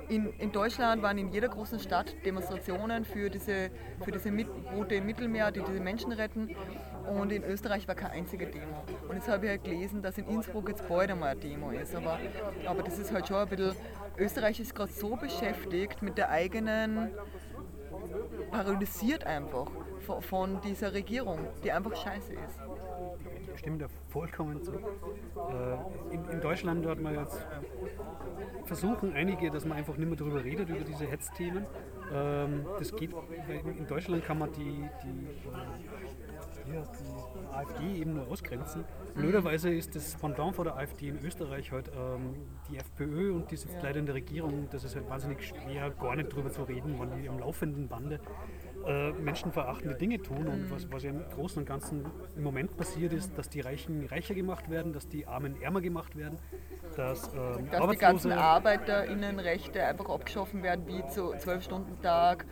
[0.09, 3.71] in, in Deutschland waren in jeder großen Stadt Demonstrationen für diese,
[4.05, 6.55] für diese Mit Boote im Mittelmeer, die diese Menschen retten.
[7.07, 8.83] Und in Österreich war keine einzige Demo.
[9.09, 11.95] Und jetzt habe ich halt gelesen, dass in Innsbruck jetzt bald einmal eine Demo ist.
[11.95, 12.19] Aber,
[12.67, 13.77] aber das ist halt schon ein bisschen.
[14.19, 17.11] Österreich ist gerade so beschäftigt mit der eigenen
[18.51, 19.71] paralysiert einfach
[20.07, 23.59] von, dieser Regierung, die einfach scheiße ist.
[23.59, 24.73] Stimmt da vollkommen zu.
[24.73, 27.47] Äh, in, in Deutschland hat man jetzt
[28.65, 31.65] versuchen einige, dass man einfach nicht mehr darüber redet, über diese Hetzthemen.
[32.13, 33.11] Ähm, das geht,
[33.79, 35.27] in Deutschland kann man die, die,
[36.37, 38.85] heißt die AfD eben nur ausgrenzen.
[39.15, 42.35] Blöderweise ist das Pendant von der AfD in Österreich halt ähm,
[42.71, 44.69] die FPÖ und die sitzt leider in der Regierung.
[44.71, 48.21] Das ist halt wahnsinnig schwer, gar nicht drüber zu reden, weil die am laufenden Bande
[48.87, 50.47] äh, menschenverachtende Dinge tun.
[50.47, 52.05] Und was, was ja im Großen und Ganzen
[52.37, 56.17] im Moment passiert ist, dass die Reichen reicher gemacht werden, dass die Armen ärmer gemacht
[56.17, 56.39] werden,
[56.97, 62.47] dass, ähm, dass die ganzen ArbeiterInnenrechte einfach abgeschaffen werden, wie zu 12-Stunden-Tag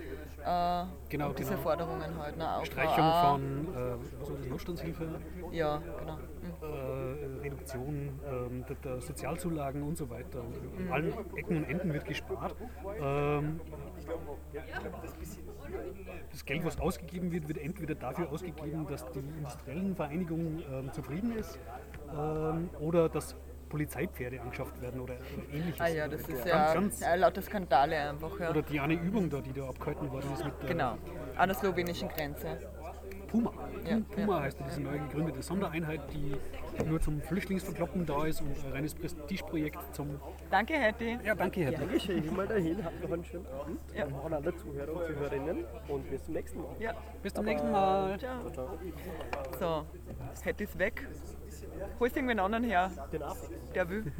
[0.44, 1.62] äh, Genau, diese genau.
[1.62, 2.36] Forderungen halt.
[2.36, 2.56] Ne?
[2.56, 5.08] Auch Streichung von äh, war das, Notstandshilfe,
[5.52, 6.16] Ja, genau.
[6.16, 7.40] Mhm.
[7.40, 10.40] äh, Reduktion ähm, der, der Sozialzulagen und so weiter.
[10.78, 12.54] An allen Ecken und Enden wird gespart.
[13.00, 13.60] Ähm,
[16.30, 21.32] das Geld, was ausgegeben wird, wird entweder dafür ausgegeben, dass die industriellen Vereinigungen ähm, zufrieden
[21.36, 21.58] ist
[22.16, 23.36] ähm, oder dass
[23.74, 25.80] Polizeipferde angeschafft werden oder, oder ähnliches.
[25.80, 28.38] Ah ja, das ist ganz, ja, ganz, ja lauter Skandale einfach.
[28.38, 28.50] Ja.
[28.50, 30.96] Oder die eine Übung da, die da abgehalten worden ist mit der Genau,
[31.36, 32.56] an der slowenischen Grenze.
[33.26, 33.52] Puma.
[33.84, 36.36] Ja, Puma heißt ja diese neu gegründete Sondereinheit, die
[36.88, 40.20] nur zum Flüchtlingsverkloppen da ist und ein reines Prestigeprojekt zum.
[40.50, 41.18] Danke, Hattie.
[41.24, 41.72] Ja, danke, Herr.
[41.72, 42.84] Gern geschehen, mal dahin.
[42.84, 43.80] Habt noch einen schönen Abend.
[43.92, 44.04] Ja.
[44.04, 45.64] Und an alle Zuhörer und Zuhörerinnen.
[45.88, 46.76] Und bis zum nächsten Mal.
[46.78, 48.16] Ja, Bis zum nächsten Mal.
[48.20, 48.50] ciao.
[48.52, 48.78] Ciao.
[49.58, 49.84] So,
[50.44, 51.08] Hattie ist weg.
[52.00, 53.22] Holst irgendwen anderen her, Den
[53.74, 54.04] der will.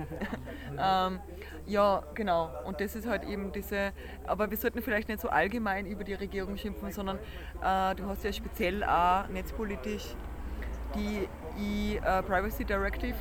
[0.78, 1.20] ähm,
[1.66, 2.50] ja, genau.
[2.64, 3.92] Und das ist halt eben diese,
[4.26, 7.18] aber wir sollten vielleicht nicht so allgemein über die Regierung schimpfen, sondern
[7.62, 10.14] äh, du hast ja speziell auch netzpolitisch
[10.94, 11.28] die
[11.58, 13.16] E-Privacy Directive,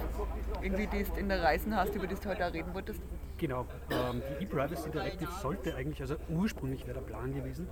[0.62, 3.02] irgendwie die du in der Reisen hast, über die du heute auch reden wolltest.
[3.37, 3.65] Genau.
[3.89, 7.67] Ähm, die E-Privacy Directive sollte eigentlich, also ursprünglich wäre der Plan gewesen,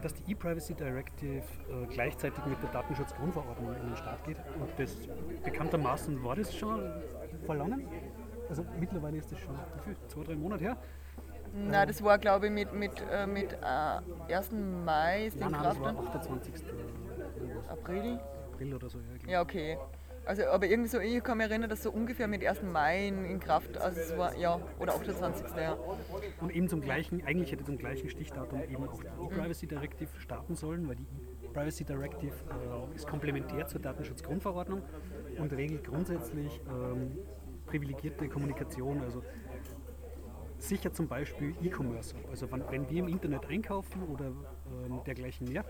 [0.00, 4.36] dass die E-Privacy Directive äh, gleichzeitig mit der Datenschutzgrundverordnung in den Start geht.
[4.60, 4.96] Und das
[5.42, 6.92] bekanntermaßen war das schon
[7.44, 7.86] vor langem.
[8.48, 9.96] Also mittlerweile ist das schon wie viel?
[10.08, 10.76] zwei, drei Monate her.
[11.52, 14.52] Nein, das war glaube ich mit, mit, äh, mit äh, 1.
[14.84, 16.08] Mai ist Nein, nein, das war dann.
[16.08, 16.54] 28.
[17.38, 18.20] irgendwas, April?
[18.52, 18.98] April oder so.
[18.98, 19.32] Ja, genau.
[19.32, 19.78] Ja, okay.
[20.26, 22.62] Also, aber irgendwie so, ich kann mich erinnern, dass so ungefähr mit 1.
[22.62, 25.46] Mai in, in Kraft, also es war, ja, oder 28.
[25.56, 25.76] Ja.
[26.40, 30.54] Und eben zum gleichen, eigentlich hätte zum gleichen Stichdatum eben auch die E-Privacy Directive starten
[30.54, 31.06] sollen, weil die
[31.44, 34.82] E-Privacy Directive äh, ist komplementär zur Datenschutzgrundverordnung
[35.36, 37.18] und regelt grundsätzlich ähm,
[37.66, 39.22] privilegierte Kommunikation, also
[40.58, 42.14] sicher zum Beispiel E-Commerce.
[42.30, 44.32] Also wenn, wenn wir im Internet einkaufen oder
[44.86, 45.64] ähm, dergleichen mehr,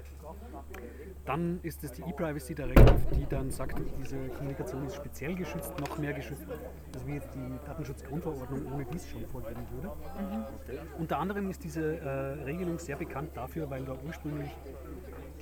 [1.25, 5.99] dann ist es die E-Privacy Directive, die dann sagt, diese Kommunikation ist speziell geschützt, noch
[5.99, 6.47] mehr geschützt,
[6.95, 9.91] als wie jetzt die Datenschutzgrundverordnung ohne dies schon vorgeben würde.
[10.99, 12.09] Unter anderem ist diese äh,
[12.45, 14.51] Regelung sehr bekannt dafür, weil da ursprünglich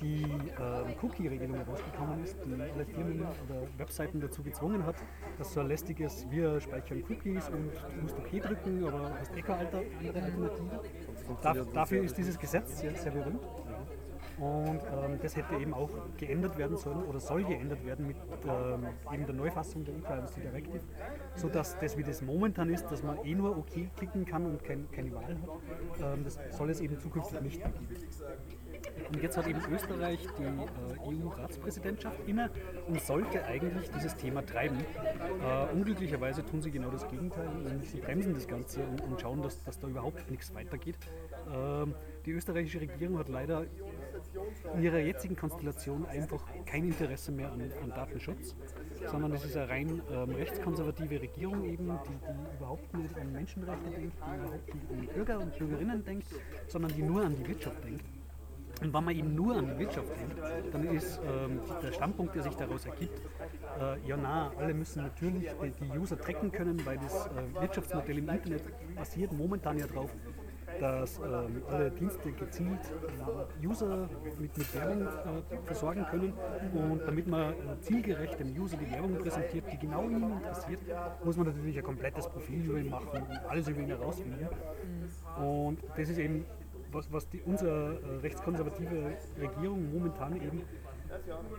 [0.01, 4.95] die ähm, Cookie-Regelung herausgekommen ist, die alle Firmen oder Webseiten dazu gezwungen hat,
[5.37, 9.41] dass so ein lästiges, wir speichern Cookies und du musst OK drücken, aber hast eh
[9.41, 10.81] keine alter- andere Alternative.
[11.41, 13.41] Da, dafür ist dieses Gesetz sehr, sehr berühmt.
[14.39, 18.17] Und ähm, das hätte eben auch geändert werden sollen oder soll geändert werden mit
[18.47, 20.79] ähm, eben der Neufassung der E-Privacy Directive,
[21.35, 24.89] sodass das wie das momentan ist, dass man eh nur OK klicken kann und kein,
[24.91, 27.87] keine Wahl hat, ähm, das soll es eben zukünftig nicht mehr geben.
[29.13, 32.49] Und jetzt hat eben Österreich die äh, EU-Ratspräsidentschaft inne
[32.87, 34.77] und sollte eigentlich dieses Thema treiben.
[34.79, 39.41] Äh, unglücklicherweise tun sie genau das Gegenteil, nämlich sie bremsen das Ganze und, und schauen,
[39.41, 40.97] dass, dass da überhaupt nichts weitergeht.
[41.53, 41.93] Ähm,
[42.25, 43.65] die österreichische Regierung hat leider
[44.75, 48.55] in ihrer jetzigen Konstellation einfach kein Interesse mehr an, an Datenschutz,
[49.11, 53.89] sondern es ist eine rein ähm, rechtskonservative Regierung eben, die, die überhaupt nicht an Menschenrechte
[53.89, 56.27] denkt, die überhaupt nicht an Bürger und Bürgerinnen denkt,
[56.67, 58.05] sondern die nur an die Wirtschaft denkt.
[58.83, 62.43] Und wenn man eben nur an die Wirtschaft denkt, dann ist ähm, der Standpunkt, der
[62.43, 63.21] sich daraus ergibt,
[63.79, 68.17] äh, ja na, alle müssen natürlich die, die User tracken können, weil das äh, Wirtschaftsmodell
[68.17, 68.63] im Internet
[68.95, 70.13] basiert momentan ja darauf,
[70.79, 72.79] dass ähm, alle Dienste gezielt
[73.61, 76.33] äh, User mit, mit Werbung äh, versorgen können.
[76.73, 80.81] Und damit man äh, zielgerecht dem User die Werbung präsentiert, die genau ihn interessiert,
[81.23, 84.47] muss man natürlich ein komplettes Profil über ihn machen und alles über ihn herausfinden.
[85.37, 86.45] Und das ist eben
[86.93, 90.61] was, was die, unsere äh, rechtskonservative Regierung momentan eben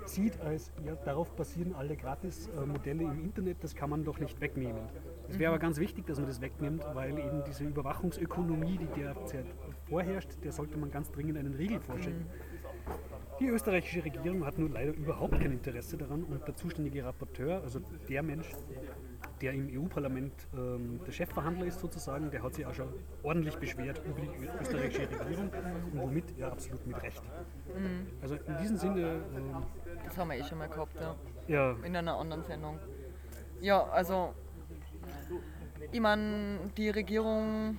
[0.04, 4.82] sieht, als ja, darauf basieren alle Gratis-Modelle im Internet, das kann man doch nicht wegnehmen.
[5.28, 9.46] Es wäre aber ganz wichtig, dass man das wegnimmt, weil eben diese Überwachungsökonomie, die derzeit
[9.88, 12.26] vorherrscht, der sollte man ganz dringend einen Riegel vorschieben.
[13.40, 17.80] Die österreichische Regierung hat nun leider überhaupt kein Interesse daran und der zuständige Rapporteur, also
[18.08, 18.48] der Mensch,
[19.40, 22.88] der im EU-Parlament ähm, der Chefverhandler ist sozusagen, der hat sich auch schon
[23.22, 25.50] ordentlich beschwert über die österreichische Regierung
[25.92, 27.22] und womit er absolut mit Recht.
[28.22, 29.62] Also in diesem Sinne, ähm,
[30.04, 31.14] Das haben wir eh schon mal gehabt, ja.
[31.48, 32.78] ja, in einer anderen Sendung.
[33.60, 34.34] Ja, also
[35.92, 37.78] ich meine, die Regierung,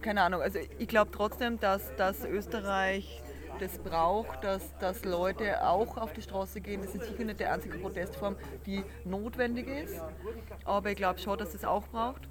[0.00, 3.22] keine Ahnung, also ich glaube trotzdem, dass, dass Österreich
[3.58, 6.82] das braucht, dass, dass Leute auch auf die Straße gehen.
[6.82, 8.36] Das ist sicher nicht die einzige Protestform,
[8.66, 10.00] die notwendig ist,
[10.64, 12.28] aber ich glaube schon, dass es auch braucht.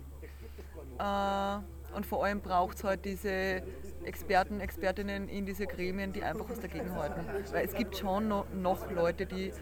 [1.00, 3.62] Äh, und vor allem braucht es halt diese
[4.04, 7.22] Experten, Expertinnen in diese Gremien, die einfach was dagegen halten.
[7.52, 9.54] Weil es gibt schon noch, noch Leute, die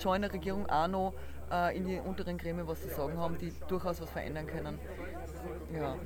[0.00, 1.14] schon in der Regierung auch noch
[1.50, 4.78] äh, in die unteren Gremien was zu sagen haben, die durchaus was verändern können.
[5.72, 5.96] Ja.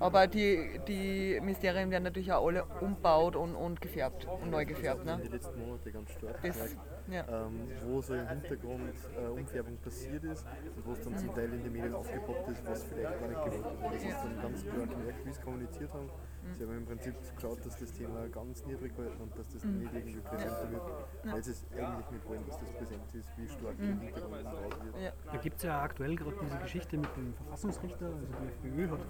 [0.00, 5.04] Aber die, die Ministerien werden natürlich auch alle umbaut und, und gefärbt und neu gefärbt.
[5.04, 5.12] Ne?
[5.12, 6.76] in den letzten Monaten ganz stark gemerkt,
[7.10, 7.46] ja.
[7.46, 11.52] ähm, wo so im Hintergrund äh, Umfärbung passiert ist und wo es dann zum Teil
[11.52, 14.04] in den Medien aufgepoppt ist, was vielleicht gar nicht gewollt ist.
[14.04, 16.10] Das ist dann ganz klar gemerkt, wie sie kommuniziert haben.
[16.56, 19.92] Sie haben im Prinzip geschaut, dass das Thema ganz niedrig halten und dass das nicht
[19.94, 20.82] irgendwie präsenter wird,
[21.24, 25.02] weil sie es eigentlich nicht wollen, dass das präsent ist, wie stark im Hintergrund wird.
[25.02, 25.12] Ja.
[25.32, 29.00] Da gibt es ja aktuell gerade diese Geschichte mit dem Verfassungsrichter, also die FPÖ hat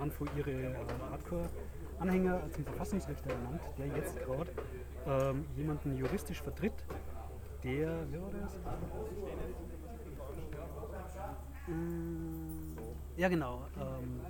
[0.00, 0.74] an vor ihre äh,
[1.98, 4.50] Anhänger zum Verfassungsrichter ernannt, der jetzt gerade
[5.06, 6.84] ähm, jemanden juristisch vertritt,
[7.62, 8.58] der, wer war das?
[11.66, 12.76] Mm,
[13.16, 13.62] Ja, genau.
[13.80, 14.20] Ähm,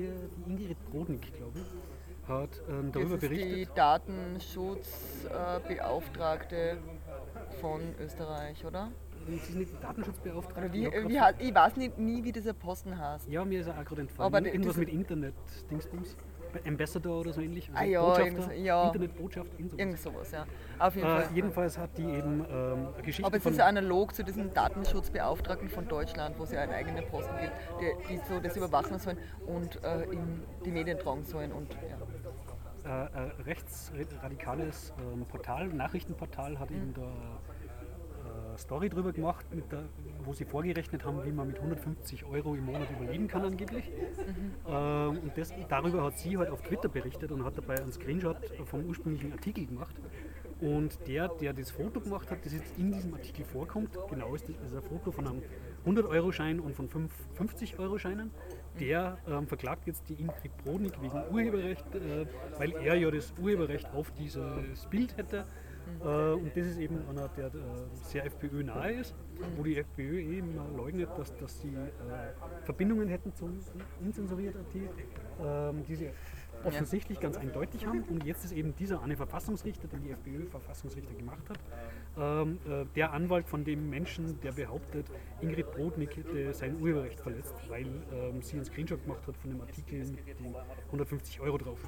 [0.00, 3.76] hier, die Ingrid Brodnik, glaube ich, hat ähm, darüber das ist die berichtet.
[3.78, 6.78] Datenschutzbeauftragte
[7.60, 8.90] von Österreich, oder?
[9.26, 10.60] Sie ist nicht Datenschutzbeauftragte.
[10.60, 10.92] Oder wie, ich
[11.38, 13.28] wie, ich weiß nicht, nie, wie dieser Posten heißt.
[13.28, 14.34] Ja, mir ist er auch gerade entfallen.
[14.34, 15.34] Aber Irgendwas das- mit Internet,
[15.70, 16.16] Dingsbums.
[16.66, 17.70] Ambassador oder so ähnlich.
[17.74, 18.86] Ah ja, Botschafter, ja.
[18.86, 20.30] Internetbotschaft, irgend sowas.
[20.32, 20.46] Ja.
[20.78, 21.28] Auf jeden Äh, Fall.
[21.34, 26.38] jedenfalls hat die eben ähm, Geschichte Aber es ist analog zu diesem Datenschutzbeauftragten von Deutschland,
[26.38, 30.04] wo es ja einen eigenen Posten gibt, die, die so das überwachen sollen und äh,
[30.04, 31.52] in die Medien tragen sollen.
[31.52, 31.76] Und,
[32.84, 33.06] ja.
[33.06, 37.59] äh, ein rechtsradikales ähm, Portal, Nachrichtenportal, hat eben da äh,
[38.60, 39.84] Story drüber gemacht, der,
[40.24, 43.90] wo sie vorgerechnet haben, wie man mit 150 Euro im Monat überleben kann angeblich.
[44.68, 48.36] Ähm, und das, darüber hat sie halt auf Twitter berichtet und hat dabei einen Screenshot
[48.66, 49.96] vom ursprünglichen Artikel gemacht.
[50.60, 54.48] Und der, der das Foto gemacht hat, das jetzt in diesem Artikel vorkommt, genau ist
[54.48, 55.42] das ist ein Foto von einem
[55.86, 58.30] 100-Euro-Schein und von 50-Euro-Scheinen.
[58.78, 62.26] Der ähm, verklagt jetzt die Ingrid Brodnik wegen Urheberrecht, äh,
[62.58, 65.46] weil er ja das Urheberrecht auf dieses Bild hätte.
[66.04, 67.50] Äh, und das ist eben einer, der äh,
[68.02, 69.14] sehr FPÖ nahe ist,
[69.56, 73.58] wo die FPÖ eben leugnet, dass, dass sie äh, Verbindungen hätten zum
[74.00, 74.74] Unzensuriert.at,
[75.42, 76.10] ähm, die sie
[76.64, 78.02] offensichtlich ganz eindeutig haben.
[78.04, 81.58] Und jetzt ist eben dieser eine Verfassungsrichter, den die FPÖ Verfassungsrichter gemacht hat,
[82.18, 85.06] ähm, äh, der Anwalt von dem Menschen, der behauptet,
[85.40, 89.60] Ingrid Brodnik hätte sein Urheberrecht verletzt, weil ähm, sie einen Screenshot gemacht hat von dem
[89.60, 90.54] Artikel mit den
[90.86, 91.78] 150 Euro drauf.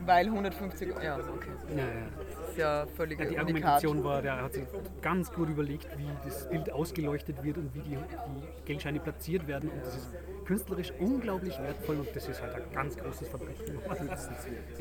[0.00, 1.50] Weil 150, ja, okay.
[1.70, 1.84] Ja, ja.
[2.16, 3.40] Das ist ja völlig Ja, die Unikat.
[3.40, 4.64] Argumentation war, der hat sich
[5.02, 9.70] ganz gut überlegt, wie das Bild ausgeleuchtet wird und wie die, die Geldscheine platziert werden.
[9.70, 10.08] Und das ist
[10.44, 13.78] künstlerisch unglaublich wertvoll und das ist halt ein ganz großes Verbrechen.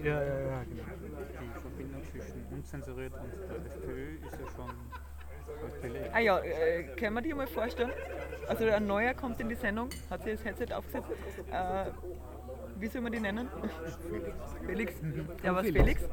[0.04, 0.84] Ja, ja, ja, genau.
[1.42, 4.72] Die Verbindung zwischen unzensuriert und der FPÖ ist ja schon.
[6.14, 7.92] Ah ja, äh, können wir dir mal vorstellen?
[8.48, 11.10] Also ein neuer kommt in die Sendung, hat sich das Headset aufgesetzt.
[11.52, 11.86] Äh,
[12.80, 13.50] wie soll man die nennen?
[14.66, 14.94] Felix.
[15.44, 16.04] Ja, was Felix?
[16.04, 16.10] Ähm,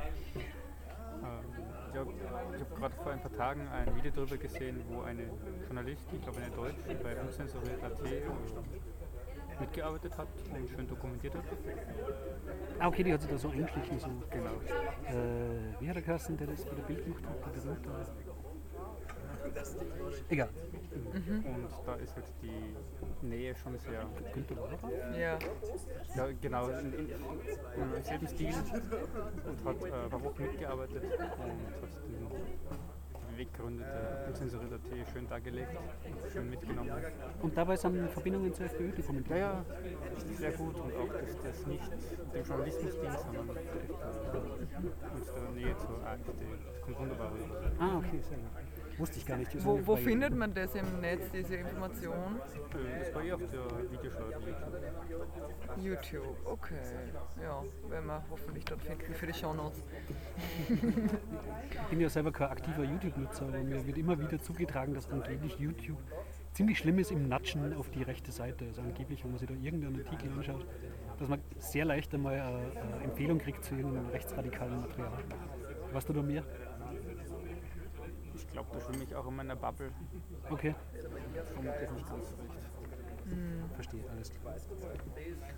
[1.95, 2.07] ja,
[2.55, 5.25] ich habe gerade vor ein paar Tagen ein Video darüber gesehen, wo eine
[5.67, 9.00] Journalistin, ich glaube eine Deutsche, bei unzensuriert.at
[9.61, 11.45] mitgearbeitet hat und schön dokumentiert hat.
[12.79, 14.01] Ah, okay, die hat sich da so eingeschlichen.
[14.01, 14.09] So.
[14.31, 14.55] Genau.
[15.07, 17.55] Äh, wie hat der Kasten, der das bei der Bild gemacht hat?
[17.55, 17.91] Der berühmte.
[20.29, 20.49] Egal.
[21.03, 25.17] Und da ist halt die Nähe schon sehr, Günther Wahrer?
[25.19, 25.39] Ja.
[26.17, 28.55] ja genau, in, in, im selben Stil
[29.47, 33.00] und hat äh, Wochen mitgearbeitet und hat den,
[33.41, 35.71] die Beweggründe der unzensuriert.at schön dargelegt
[36.05, 36.91] und schön mitgenommen.
[37.41, 39.39] Und dabei sind Verbindungen zur FPÖ Ja, dokumentiert.
[39.39, 39.65] ja,
[40.37, 41.91] sehr gut und auch, dass das nicht
[42.35, 46.33] dem Journalismus dient, sondern der FPÖ und der Nähe zur AfD.
[46.73, 47.73] Das kommt wunderbar rüber.
[47.79, 48.70] Ah, okay, sehr gut.
[49.01, 49.65] Wusste ich gar nicht.
[49.65, 52.39] Wo, wo findet man das im Netz, diese Information?
[52.99, 54.31] Das war eh auf der Videoschau
[55.79, 56.05] YouTube.
[56.05, 56.75] YouTube, okay.
[57.43, 59.83] Ja, werden wir hoffentlich dort finden für die Shownotes.
[60.69, 65.59] Ich bin ja selber kein aktiver YouTube-Nutzer, aber mir wird immer wieder zugetragen, dass angeblich
[65.59, 65.99] YouTube
[66.53, 68.67] ziemlich schlimm ist im Natschen auf die rechte Seite.
[68.67, 70.67] Also angeblich, wenn man sich da irgendeinen Artikel anschaut,
[71.19, 75.25] dass man sehr leicht einmal eine, eine Empfehlung kriegt zu irgendeinem rechtsradikalen Material.
[75.93, 76.45] Weißt du da mehr?
[78.61, 79.91] Ich glaube, da schwimme ich auch in meiner Bubble.
[80.51, 80.75] Okay,
[81.55, 83.75] Vermutlich nicht ganz so recht.
[83.75, 84.55] verstehe, alles klar.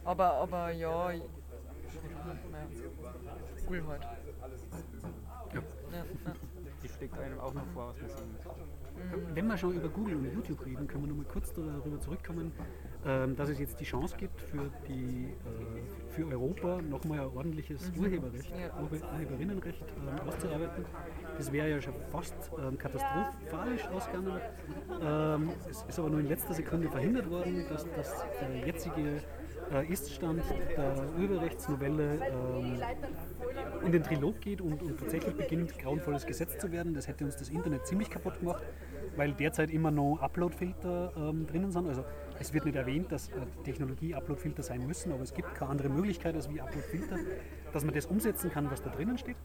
[0.04, 1.22] Aber, aber ja, ich-
[2.50, 2.66] naja,
[3.68, 4.02] cool halt.
[4.02, 4.08] Ja.
[5.52, 5.62] Ja,
[5.98, 6.32] ja.
[6.82, 9.34] Die schlägt einem auch noch vor, was man sehen muss.
[9.34, 12.52] Wenn wir schon über Google und YouTube reden, können wir noch mal kurz darüber zurückkommen,
[13.36, 18.50] dass es jetzt die Chance gibt, für, die, äh, für Europa nochmal ein ordentliches Urheberrecht,
[18.50, 18.80] Ja.
[18.80, 20.84] Urhe Urheberinnenrecht ähm, auszuarbeiten.
[21.36, 24.40] Das wäre ja schon fast ähm, katastrophalisch ausgegangen.
[25.02, 29.20] Ähm, es ist aber nur in letzter Sekunde verhindert worden, dass, dass der jetzige
[29.72, 30.42] äh, Iststand
[30.76, 32.82] der Urheberrechtsnovelle ähm,
[33.84, 36.94] in den Trilog geht und, und tatsächlich beginnt, grauenvolles Gesetz zu werden.
[36.94, 38.62] Das hätte uns das Internet ziemlich kaputt gemacht,
[39.16, 41.88] weil derzeit immer noch Uploadfilter ähm, drinnen sind.
[41.88, 42.04] Also
[42.38, 43.32] es wird nicht erwähnt, dass äh,
[43.64, 47.16] Technologie Uploadfilter sein müssen, aber es gibt keine andere Möglichkeit als wie Uploadfilter,
[47.72, 49.36] dass man das umsetzen kann, was da drinnen steht.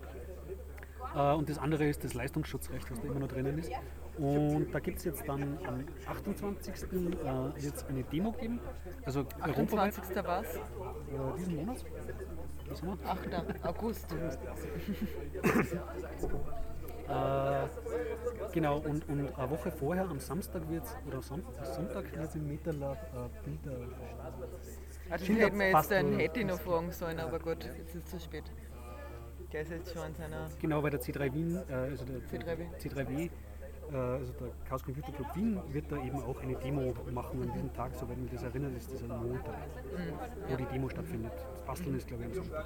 [1.17, 3.71] Äh, und das andere ist das Leistungsschutzrecht, was da immer noch drinnen ist.
[4.17, 6.73] Und da gibt es jetzt dann am 28.
[6.73, 8.59] Äh, jetzt eine Demo geben.
[9.03, 10.25] Also europaweit 28.
[10.25, 10.55] was?
[10.55, 10.59] äh,
[11.37, 11.85] diesen Monat.
[12.69, 13.09] Was haben wir?
[13.09, 13.65] 8.
[13.65, 14.07] August.
[17.09, 17.67] Äh,
[18.51, 22.47] genau, und, und eine Woche vorher, am Samstag wird oder Son Sonntag wird es im
[22.49, 23.87] MetaLab äh, Bilder
[25.09, 28.11] Also Schilder hätten wir jetzt den Hätti noch fragen sollen, aber gut, jetzt ist es
[28.11, 28.43] zu spät.
[29.53, 30.49] Der ist jetzt schon in seiner.
[30.61, 32.67] Genau, weil der C3 Wien, äh, also der C3W.
[32.79, 33.29] C3W,
[33.91, 37.53] äh, also der Chaos Computer Club Wien, wird da eben auch eine Demo machen an
[37.53, 40.49] diesem Tag, soweit mich das erinnert, ist das ein Montag, Mhm.
[40.49, 41.31] wo die Demo stattfindet.
[41.53, 42.65] Das Basteln ist, glaube ich, am Sonntag.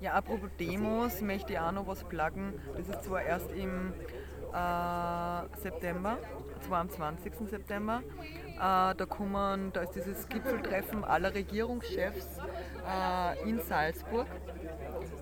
[0.00, 2.54] Ja, apropos Demos, möchte ich auch noch was pluggen.
[2.76, 3.92] Das ist zwar erst im
[4.54, 6.18] äh, September,
[6.60, 7.32] zwar am 20.
[7.50, 8.02] September.
[8.54, 12.38] Äh, da kommen, da ist dieses Gipfeltreffen aller Regierungschefs
[12.86, 14.28] äh, in Salzburg.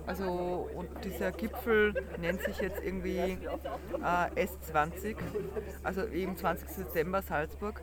[0.07, 5.15] Also und dieser Gipfel nennt sich jetzt irgendwie äh, S20,
[5.83, 6.67] also eben 20.
[6.75, 7.81] Dezember Salzburg.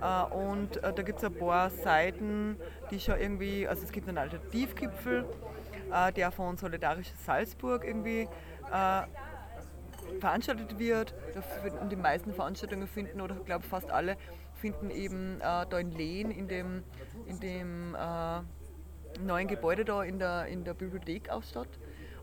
[0.00, 2.56] Äh, und äh, da gibt es ein paar Seiten,
[2.90, 5.24] die schon irgendwie, also es gibt einen Alternativgipfel,
[5.92, 8.28] äh, der von Solidarisches Salzburg irgendwie
[8.72, 9.02] äh,
[10.20, 11.14] veranstaltet wird.
[11.62, 14.16] Finden die meisten Veranstaltungen finden, oder ich glaube fast alle,
[14.54, 16.84] finden eben äh, da in Lehn, in dem,
[17.26, 17.96] in dem
[19.20, 21.68] neuen Gebäude da in der, in der Bibliothek auch statt.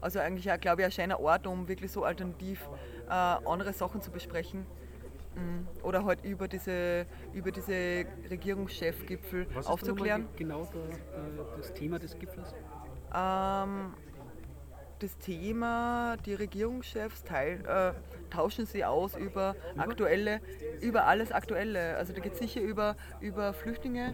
[0.01, 2.67] Also eigentlich auch, glaube ich, ein schöner Ort, um wirklich so alternativ
[3.07, 4.65] äh, andere Sachen zu besprechen.
[5.35, 10.27] Mm, Oder halt über diese, über diese Regierungschefgipfel Was aufzuklären.
[10.29, 10.83] ist da nochmal genau
[11.17, 12.53] der, das Thema des Gipfels?
[13.15, 13.93] Ähm,
[14.99, 17.93] das Thema, die Regierungschefs teil, äh,
[18.29, 20.41] tauschen sie aus über aktuelle,
[20.81, 21.97] über alles Aktuelle.
[21.97, 24.13] Also da geht es sicher über, über Flüchtlinge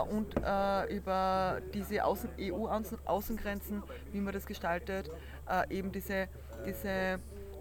[0.00, 3.82] und äh, über diese Außen, EU-Außengrenzen,
[4.12, 5.10] wie man das gestaltet.
[5.48, 6.28] Äh, eben diese,
[6.66, 6.88] diese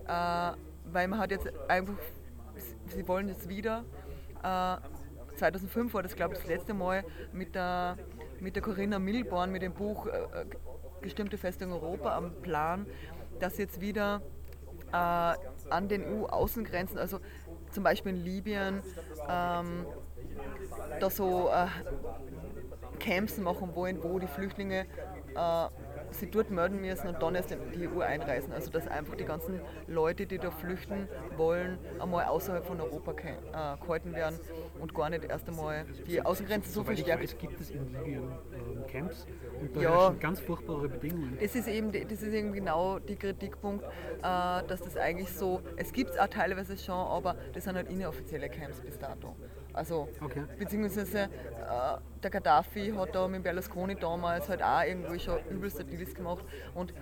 [0.07, 0.51] äh,
[0.91, 1.95] weil man hat jetzt einfach,
[2.88, 3.84] sie wollen jetzt wieder.
[4.43, 4.78] Äh,
[5.38, 7.97] 2005 war das, glaube ich, das letzte Mal mit der,
[8.39, 10.45] mit der Corinna Milborn, mit dem Buch äh,
[11.01, 12.88] Gestimmte Festung Europa am Plan,
[13.39, 14.21] dass jetzt wieder
[14.91, 17.19] äh, an den EU-Außengrenzen, also
[17.71, 18.82] zum Beispiel in Libyen,
[19.30, 19.86] ähm,
[20.99, 21.67] da so äh,
[22.99, 24.86] Camps machen wollen, wo die Flüchtlinge
[25.36, 25.67] äh,
[26.11, 28.53] sie dort melden müssen und dann erst in die EU einreisen.
[28.53, 33.78] Also dass einfach die ganzen Leute, die da flüchten wollen, einmal außerhalb von Europa äh,
[33.86, 34.39] gehalten werden
[34.80, 37.23] und gar nicht erst einmal die Außengrenzen so Soweit ich verstärkt.
[37.23, 38.23] weiß, gibt es in Libyen
[38.53, 39.28] ähm, Camps
[39.59, 40.09] und da Ja.
[40.19, 41.38] ganz furchtbare Bedingungen.
[41.41, 43.89] Das ist eben, das ist eben genau die Kritikpunkt, äh,
[44.21, 48.49] dass das eigentlich so, es gibt es auch teilweise schon, aber das sind halt inoffizielle
[48.49, 49.36] Camps bis dato.
[49.78, 50.43] Also, Okay.
[50.57, 51.30] beziehungsweise äh,
[52.23, 56.93] der Gaddafi hat da mit Berlusconi damals halt auch irgendwie schon übelste Deals gemacht und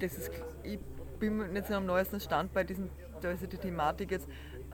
[0.00, 0.30] das ist,
[0.62, 0.78] ich
[1.18, 2.88] bin nicht so am neuesten Stand bei diesen,
[3.20, 4.28] da ist ja die Thematik jetzt,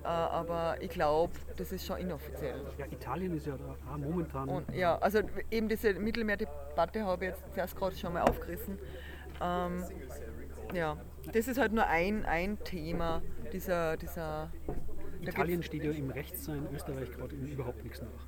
[0.04, 2.60] äh, aber ich glaube, das ist schon inoffiziell.
[2.78, 4.48] Ja, Italien ist ja da auch momentan.
[4.48, 8.78] Und ja, also eben diese Mittelmeerdebatte habe ich jetzt zuerst gerade schon mal aufgerissen.
[9.40, 9.84] Ähm,
[10.74, 10.96] ja,
[11.32, 13.20] das ist halt nur ein, ein Thema
[13.52, 14.50] dieser, dieser
[15.22, 18.26] Italien steht ja im Rechtssein Österreich gerade in überhaupt nichts nach.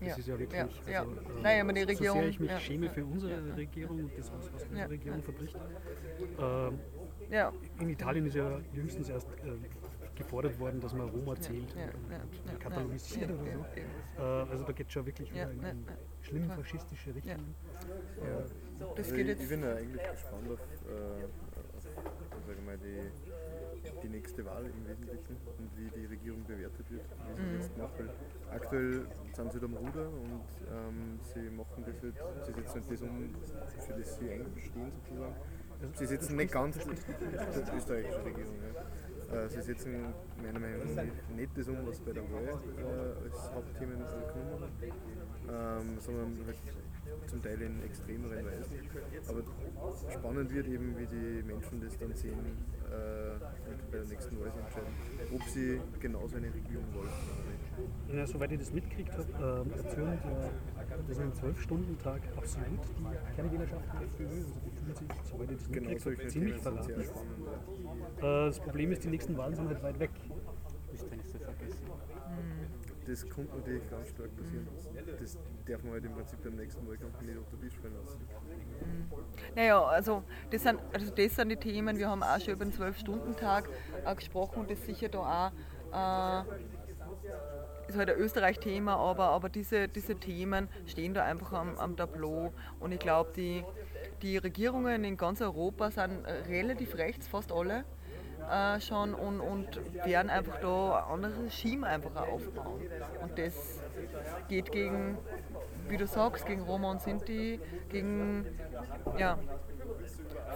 [0.00, 0.58] Das Ja, ist ja wirklich.
[0.60, 1.02] ja, also, ja.
[1.38, 3.54] äh, Naja, aber die So Regierung- sehr ich mich ja, schäme für unsere ja.
[3.54, 5.24] Regierung und das, was, was unsere Ja, Regierung ja.
[5.24, 5.56] verbricht.
[6.38, 6.78] Ähm,
[7.30, 11.82] ja, in Italien ist ja jüngstens erst äh, gefordert worden, dass man Roma zählt ja,
[11.82, 13.66] ja, und ja, katalogisiert ja, oder so.
[14.18, 14.42] ja.
[14.44, 15.92] Äh, also da geht es schon wirklich Ja, wieder in, in ja.
[16.22, 16.54] schlimm Ja.
[16.56, 17.54] faschistische Richtungen.
[18.20, 19.48] Das Also geht ich, ich jetzt.
[19.48, 21.24] bin ja eigentlich gespannt auf, äh,
[21.76, 21.82] auf
[22.46, 22.98] sag ich mal, die,
[24.02, 27.78] die nächste Wahl im Wesentlichen und wie die Regierung bewertet wird, wie sie das jetzt
[27.78, 27.98] macht.
[27.98, 28.10] Weil
[28.50, 33.02] aktuell sind sie am Ruder und ähm, sie machen das jetzt, sie setzen nicht das
[33.02, 33.34] um,
[33.86, 35.34] für das sie einstehen sozusagen.
[35.94, 38.54] Sie setzen nicht ganz die österreichische Regierung.
[38.74, 38.80] Ja.
[39.32, 41.02] Äh, Sie setzen meiner Meinung nach
[41.36, 46.56] nicht das um, was bei der Wahl äh, als Hauptthemen genommen haben, ähm, sondern halt
[47.26, 48.78] zum Teil in extremeren Weisen.
[49.28, 49.42] Aber
[50.10, 52.38] spannend wird eben, wie die Menschen das dann sehen,
[52.90, 53.38] äh,
[53.90, 54.94] bei der nächsten Wahl entscheiden,
[55.32, 58.14] ob sie genauso eine Regierung wollen oder nicht.
[58.16, 63.34] Ja, soweit ich das mitgekriegt habe, ähm, erzählen die, das ist ein Zwölf-Stunden-Tag absolut die
[63.34, 64.26] Kernwählerschaft der FPÖ.
[64.26, 67.00] Also die fühlen sich, soweit ich das Genau mitgekriegt habe, ziemlich verraten.
[67.00, 70.10] Äh, das Problem ist, die nächsten Wahlen sind halt weit weg.
[70.92, 71.84] Ist denn so vergessen?
[73.06, 74.66] Das könnte natürlich ganz stark passieren.
[75.20, 78.20] Das darf man halt im Prinzip beim nächsten Wahlkampf nicht auf den Tisch fallen lassen.
[79.54, 81.98] Naja, also das, sind, also das sind die Themen.
[81.98, 83.68] Wir haben auch schon über den 12-Stunden-Tag
[84.04, 85.52] äh, gesprochen und das ist sicher da
[85.92, 86.44] auch.
[86.44, 86.44] Äh,
[87.88, 92.54] ist halt ein Österreich-Thema, aber, aber diese, diese Themen stehen da einfach am, am Tableau.
[92.80, 93.62] Und ich glaube, die,
[94.22, 97.84] die Regierungen in ganz Europa sind relativ rechts, fast alle
[98.50, 102.82] äh, schon, und, und werden einfach da ein anderes Regime einfach aufbauen.
[103.22, 103.80] Und das
[104.48, 105.18] geht gegen,
[105.88, 108.46] wie du sagst, gegen Roma und Sinti, gegen
[109.18, 109.38] ja,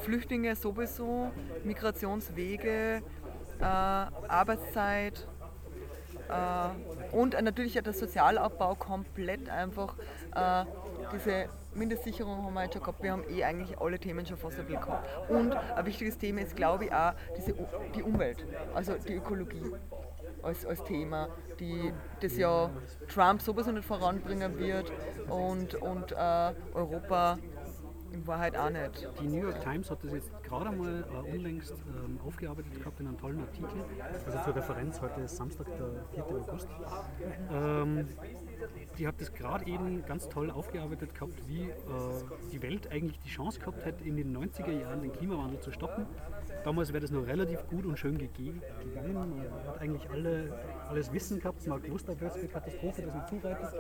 [0.03, 1.31] Flüchtlinge sowieso,
[1.65, 3.03] Migrationswege,
[3.61, 5.27] äh, Arbeitszeit.
[6.29, 9.97] Äh, und natürlich ja der Sozialabbau komplett einfach.
[10.35, 10.65] Äh,
[11.13, 13.03] diese Mindestsicherung haben wir jetzt schon gehabt.
[13.03, 15.31] Wir haben eh eigentlich alle Themen schon fast bisschen gehabt.
[15.31, 17.55] Und ein wichtiges Thema ist, glaube ich, auch diese,
[17.95, 19.73] die Umwelt, also die Ökologie
[20.43, 22.71] als, als Thema, die das ja
[23.09, 24.93] Trump sowieso nicht voranbringen wird
[25.29, 27.39] und, und äh, Europa
[28.19, 29.09] in Wahrheit auch nicht.
[29.21, 33.07] Die New York Times hat das jetzt gerade mal äh, unlängst ähm, aufgearbeitet gehabt in
[33.07, 33.69] einem tollen Artikel.
[34.27, 36.37] Also zur Referenz, heute ist Samstag, der 4.
[36.37, 36.69] August.
[37.53, 38.09] Ähm,
[38.99, 41.73] die hat das gerade eben ganz toll aufgearbeitet gehabt, wie äh,
[42.53, 46.07] die Welt eigentlich die Chance gehabt hat, in den 90er Jahren den Klimawandel zu stoppen.
[46.65, 48.61] Damals wäre das noch relativ gut und schön gegangen.
[49.15, 50.53] Man hat eigentlich alle,
[50.89, 53.75] alles Wissen gehabt, man hat gewusst, welche Katastrophe das nicht zureitet.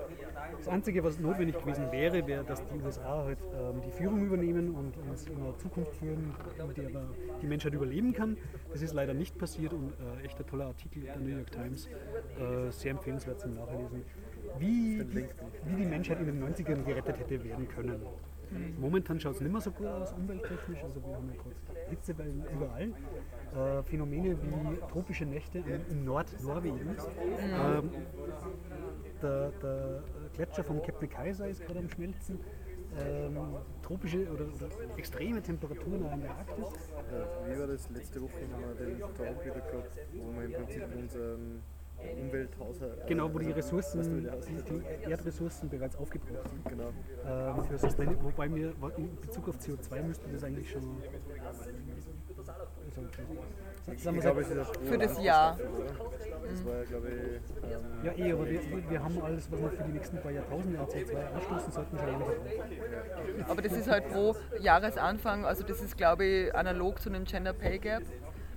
[0.56, 4.74] Das Einzige, was notwendig gewesen wäre, wäre, dass die USA halt ähm, die Führung übernehmen
[4.74, 6.34] und uns in eine Zukunft führen,
[6.76, 7.02] in der
[7.42, 8.36] die Menschheit überleben kann.
[8.72, 11.86] Das ist leider nicht passiert und äh, echt ein toller Artikel der New York Times,
[11.86, 14.04] äh, sehr empfehlenswert zum Nachlesen
[14.58, 15.28] wie die,
[15.66, 18.00] wie die Menschheit in den 90ern gerettet hätte werden können.
[18.78, 20.82] Momentan schaut es nicht mehr so gut aus, umwelttechnisch.
[20.82, 22.92] Also wir haben ja gerade Hitzewellen überall.
[23.78, 26.96] Äh, Phänomene wie tropische Nächte in, Nordnorwegen.
[27.38, 27.90] Ähm,
[29.22, 30.02] der, der,
[30.34, 32.40] Gletscher vom Kebnekaise ist gerade am Schmelzen.
[32.98, 33.36] Ähm,
[33.82, 36.90] tropische oder, oder, extreme Temperaturen in der Arktis.
[37.12, 40.52] Ja, wie war das letzte Woche, haben wir den Tag wieder gehabt, wo wir im
[40.52, 41.62] Prinzip unseren
[42.20, 43.06] Umwelthaushalt.
[43.06, 46.64] Genau, wo die Ressourcen, die, Erdressourcen bereits aufgebraucht sind.
[46.64, 46.90] Genau.
[47.26, 50.82] Ähm, für wobei mir in Bezug auf CO2 müsste das eigentlich schon.
[51.46, 51.64] Also,
[53.92, 54.52] ich glaube, ist
[54.84, 55.58] für das Jahr.
[55.58, 57.14] Das war ja, glaube ich.
[57.64, 60.78] Ähm, ja, eh, aber wir, wir haben alles, was wir für die nächsten paar Jahrtausende
[60.78, 62.24] an CO2 ausstoßen sollten, schon lange
[63.48, 67.52] Aber das ist halt pro Jahresanfang, also das ist, glaube ich, analog zu einem Gender
[67.52, 68.02] Pay Gap.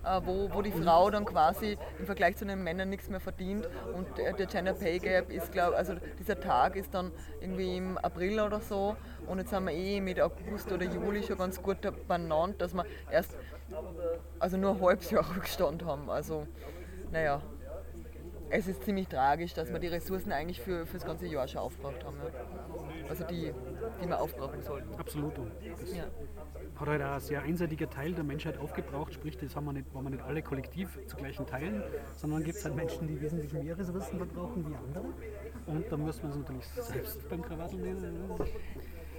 [0.03, 3.67] Äh, wo, wo die Frau dann quasi im Vergleich zu den Männern nichts mehr verdient.
[3.93, 7.97] Und der, der Gender Pay Gap ist, glaube also dieser Tag ist dann irgendwie im
[7.99, 8.95] April oder so.
[9.27, 11.77] Und jetzt haben wir eh mit August oder Juli schon ganz gut
[12.07, 13.35] benannt, dass wir erst
[14.39, 16.09] also nur ein halbes Jahr Rückstand haben.
[16.09, 16.47] Also,
[17.11, 17.41] naja.
[18.53, 21.61] Es ist ziemlich tragisch, dass wir die Ressourcen eigentlich für, für das ganze Jahr schon
[21.61, 22.17] aufgebraucht haben.
[22.17, 22.90] Ja.
[23.09, 23.53] Also die,
[24.03, 24.93] die wir aufbrauchen sollten.
[24.95, 25.33] Absolut.
[25.37, 26.05] Das ja
[26.81, 29.93] hat halt auch ein sehr einseitiger Teil der Menschheit aufgebraucht, sprich, das haben wir nicht,
[29.93, 31.83] waren wir nicht alle kollektiv zu gleichen Teilen,
[32.17, 35.13] sondern gibt es halt Menschen, die wesentlich mehr Ressourcen verbrauchen wie andere.
[35.67, 38.29] Und da müssen wir uns natürlich selbst beim Krawattel nehmen.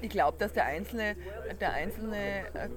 [0.01, 1.15] Ich glaube, dass der Einzelne,
[1.61, 2.69] der Einzelne äh,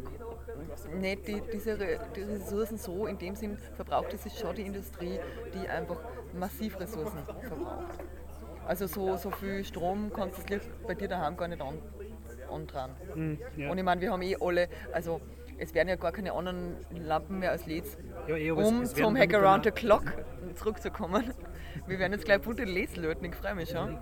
[0.95, 1.75] nicht die, diese
[2.15, 5.19] die Ressourcen so in dem Sinn verbraucht, das ist schon die Industrie,
[5.55, 5.97] die einfach
[6.33, 7.99] massiv Ressourcen verbraucht.
[8.67, 11.77] Also so, so viel Strom kannst du bei dir daheim gar nicht an,
[12.49, 12.91] und dran.
[13.13, 13.69] Mhm, ja.
[13.69, 15.21] Und ich meine, wir haben eh alle, also
[15.57, 17.97] es werden ja gar keine anderen Lampen mehr als LEDs,
[18.27, 20.13] ja, eh, um zum Hack Around the Clock
[20.55, 21.33] zurückzukommen.
[21.87, 23.89] Wir werden jetzt gleich bunte LEDs löten, ich freue mich schon.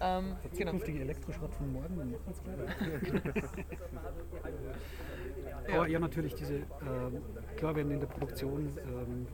[0.00, 0.72] ähm, genau.
[0.72, 1.10] zukünftige genau.
[1.10, 2.42] Elektroschrott von morgen, dann machen wir es
[3.32, 3.44] gleich.
[5.72, 7.22] Aber ja, natürlich, diese, ähm,
[7.56, 9.26] klar werden in der Produktion ähm,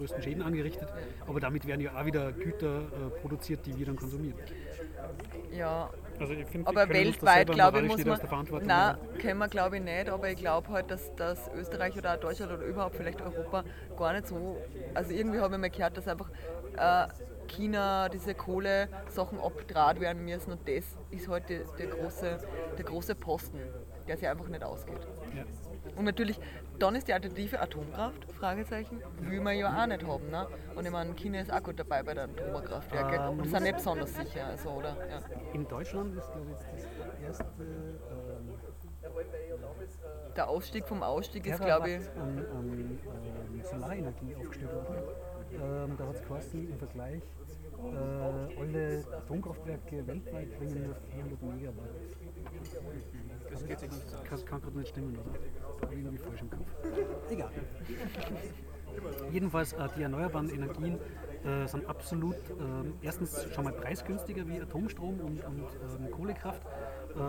[0.00, 0.88] größten Schäden angerichtet,
[1.26, 4.38] aber damit werden ja auch wieder Güter äh, produziert, die wir dann konsumieren.
[5.52, 8.18] Ja, also find, aber weltweit, glaube ich, muss man.
[8.64, 12.20] Nein, können wir glaube ich nicht, aber ich glaube halt, dass, dass Österreich oder auch
[12.20, 13.64] Deutschland oder überhaupt vielleicht Europa
[13.96, 14.56] gar nicht so.
[14.94, 16.30] Also irgendwie habe ich mal gehört, dass einfach
[16.76, 17.08] äh,
[17.48, 22.38] China diese Kohle-Sachen abgedraht werden müssen und das ist heute halt der, der, große,
[22.78, 23.58] der große Posten,
[24.06, 25.00] der sich einfach nicht ausgeht.
[25.36, 25.44] Ja.
[25.96, 26.38] Und natürlich,
[26.80, 30.30] dann ist die Alternative Atomkraft, Fragezeichen, will man ja auch nicht haben.
[30.30, 30.46] Ne?
[30.74, 33.76] Und ich meine, China ist auch gut dabei bei den Atomkraftwerken ähm, und sind nicht
[33.76, 34.46] besonders sicher.
[34.46, 34.96] Also, oder?
[35.08, 35.20] Ja.
[35.52, 37.44] In Deutschland ist, glaube ich, das erste.
[37.44, 38.54] Ähm,
[40.36, 42.08] der Ausstieg vom Ausstieg ist, glaube ich.
[42.16, 42.98] An, an
[43.52, 45.02] ähm, Solarenergie aufgestellt worden.
[45.52, 47.22] Ähm, da hat es quasi im Vergleich
[47.78, 51.90] äh, alle Atomkraftwerke weltweit bringen nur 400 Megawatt.
[53.50, 54.24] Das geht sich nicht.
[54.24, 55.90] Kann, kann gerade nicht stimmen, oder?
[55.90, 56.66] Ich irgendwie falsch im Kopf.
[57.30, 57.50] Egal.
[59.32, 60.98] Jedenfalls, äh, die erneuerbaren Energien
[61.44, 62.44] äh, sind absolut äh,
[63.02, 65.62] erstens schon mal preisgünstiger wie Atomstrom und, und
[65.98, 66.62] ähm, Kohlekraft.
[66.64, 67.20] Äh,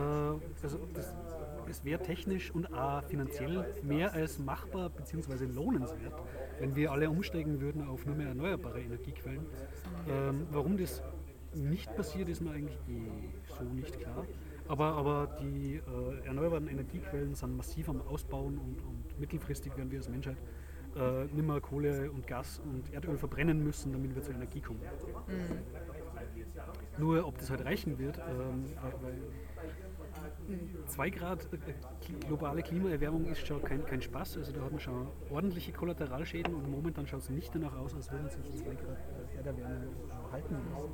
[0.64, 1.16] also das,
[1.70, 5.46] es wäre technisch und auch finanziell mehr als machbar bzw.
[5.46, 6.14] lohnenswert,
[6.60, 9.46] wenn wir alle umsteigen würden auf nur mehr erneuerbare Energiequellen.
[10.10, 11.02] Ähm, warum das
[11.54, 14.26] nicht passiert, ist mir eigentlich eh so nicht klar.
[14.72, 20.00] Aber, aber die äh, erneuerbaren Energiequellen sind massiv am Ausbauen und, und mittelfristig werden wir
[20.00, 20.38] als Menschheit
[20.96, 24.80] äh, nicht mehr Kohle und Gas und Erdöl verbrennen müssen, damit wir zur Energie kommen.
[25.28, 25.58] Mhm.
[26.98, 28.64] Nur ob das halt reichen wird, ähm,
[29.02, 29.22] weil
[30.86, 34.38] 2 Grad äh, globale Klimaerwärmung ist schon kein, kein Spaß.
[34.38, 38.10] Also da hat man schon ordentliche Kollateralschäden und momentan schaut es nicht danach aus, als
[38.10, 38.98] würden sich 2 Grad
[39.36, 39.94] Erderwärmung
[40.32, 40.92] halten lassen.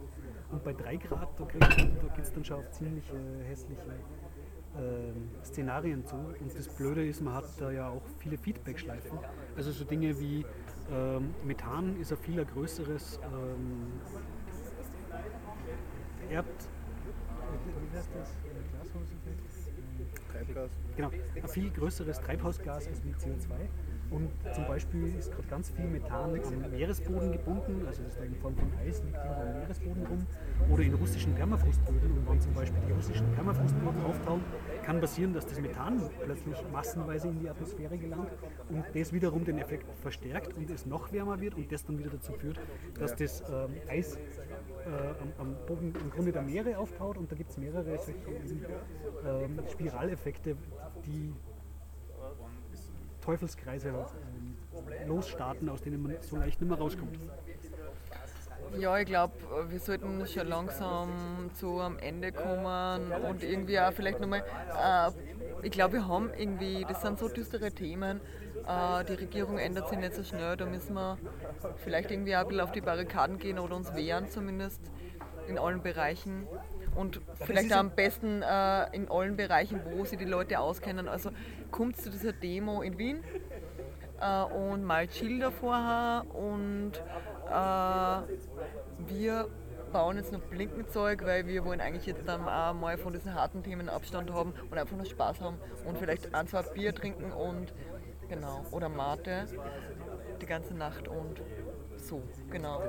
[0.52, 5.44] Und bei 3 Grad, da, da geht es dann schon auf ziemlich äh, hässliche äh,
[5.44, 6.16] Szenarien zu.
[6.16, 9.20] Und das Blöde ist, man hat da ja auch viele Feedback-Schleifen.
[9.56, 10.46] Also so Dinge wie
[10.92, 13.92] ähm, Methan ist ein viel größeres ähm,
[16.30, 16.46] Erd...
[17.92, 18.30] Wie heißt das?
[20.32, 20.70] Treibgas.
[20.96, 23.52] Genau, ein viel größeres Treibhausgas als wie CO2.
[24.10, 28.36] Und zum Beispiel ist gerade ganz viel Methan am Meeresboden gebunden, also das ist in
[28.36, 30.28] Form von Eis, liegt irgendwo am Meeresboden rum,
[30.72, 32.12] oder in russischen Permafrostböden.
[32.12, 34.42] Und wenn zum Beispiel die russischen Permafrostböden auftauen,
[34.84, 38.32] kann passieren, dass das Methan plötzlich massenweise in die Atmosphäre gelangt
[38.70, 42.10] und das wiederum den Effekt verstärkt und es noch wärmer wird und das dann wieder
[42.10, 42.60] dazu führt,
[43.00, 44.20] dass das ähm, Eis äh,
[45.40, 48.14] am, am, Boden im Grunde der Meere auftaut und da gibt es mehrere solche
[49.26, 50.56] ähm, Spiraleffekte,
[51.06, 51.34] die
[53.28, 54.56] Teufelskreise ähm,
[55.06, 57.20] losstarten, aus denen man so leicht nicht mehr rauskommt.
[58.80, 59.34] Ja, ich glaube,
[59.70, 64.44] wir sollten schon langsam zu am Ende kommen und irgendwie auch vielleicht nochmal,
[64.82, 65.12] äh,
[65.62, 68.22] ich glaube, wir haben irgendwie, das sind so düstere Themen,
[68.66, 71.18] äh, die Regierung ändert sich nicht so schnell, da müssen wir
[71.84, 74.82] vielleicht irgendwie auch ein bisschen auf die Barrikaden gehen oder uns wehren zumindest
[75.50, 76.48] in allen Bereichen
[76.98, 81.08] und vielleicht am besten äh, in allen Bereichen, wo sich die Leute auskennen.
[81.08, 81.30] Also
[81.72, 83.24] kommt zu dieser Demo in Wien
[84.20, 86.94] äh, und malt Schilder vorher und
[87.48, 89.48] äh, wir
[89.94, 93.64] bauen jetzt noch Blinkenzeug, weil wir wollen eigentlich jetzt dann auch mal von diesen harten
[93.64, 97.74] Themen Abstand haben und einfach nur Spaß haben und vielleicht ein, zwei Bier trinken und
[98.28, 99.46] genau, oder Mate
[100.42, 101.42] die ganze Nacht und
[102.08, 102.82] so, genau.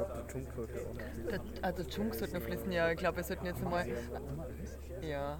[1.30, 2.90] Der, also der Junk sollte noch fließen, ja.
[2.90, 3.86] Ich glaube, wir sollten jetzt mal.
[5.02, 5.38] Ja.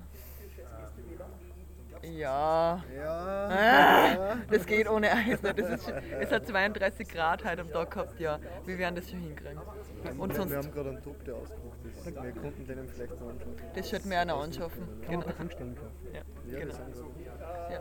[2.03, 2.85] Ja.
[2.97, 3.49] Ja.
[3.51, 5.59] Ah, das geht ohne Eis nicht.
[5.59, 8.39] Das ist, es hat 32 Grad heute am Tag gehabt, ja.
[8.65, 9.59] Wir werden das schon hinkriegen.
[10.17, 12.07] Und wir, sonst, wir haben gerade einen Top, der ausgebucht ist.
[12.07, 13.57] Wir konnten den vielleicht noch anschauen.
[13.75, 14.87] das sollte mir einer anschaffen.
[14.87, 15.27] Kann man Genau.
[15.27, 15.91] bei Tankstellen kaufen.
[16.13, 16.21] Ja,
[16.53, 16.75] Ja, genau.
[17.71, 17.81] Ja.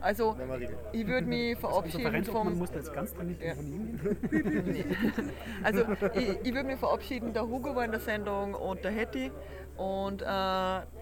[0.00, 0.62] Also, man
[0.92, 2.58] ich würde mich verabschieden vom.
[2.58, 3.54] muss da jetzt ganz dringend Ja.
[5.62, 5.84] Also
[6.14, 9.32] ich, ich würde mich verabschieden, der Hugo war in der Sendung und der Hetty.
[9.76, 10.26] Und äh,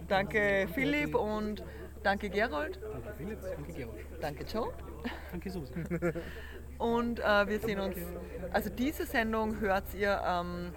[0.08, 1.64] danke Philipp und
[2.02, 4.72] danke Gerald, Danke Philipp, danke Georg, danke Joe.
[5.30, 5.74] danke Susi.
[6.78, 7.96] Und äh, wir sehen uns,
[8.52, 10.72] also diese Sendung hört ihr am,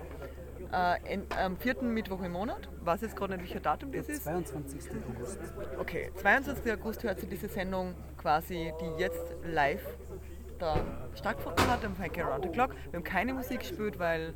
[0.71, 2.69] äh, in, am vierten Mittwoch im Monat.
[2.81, 4.23] Weiß jetzt gerade nicht, welcher Datum das ist.
[4.23, 4.91] 22.
[5.15, 5.39] August.
[5.79, 6.73] Okay, 22.
[6.73, 9.85] August hört sie diese Sendung quasi, die jetzt live
[10.59, 10.77] da
[11.15, 12.71] stattgefunden hat, am Frankie Around the Clock.
[12.91, 14.33] Wir haben keine Musik gespielt, weil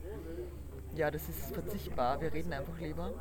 [0.95, 2.19] ja, das ist verzichtbar.
[2.21, 3.11] Wir reden einfach lieber.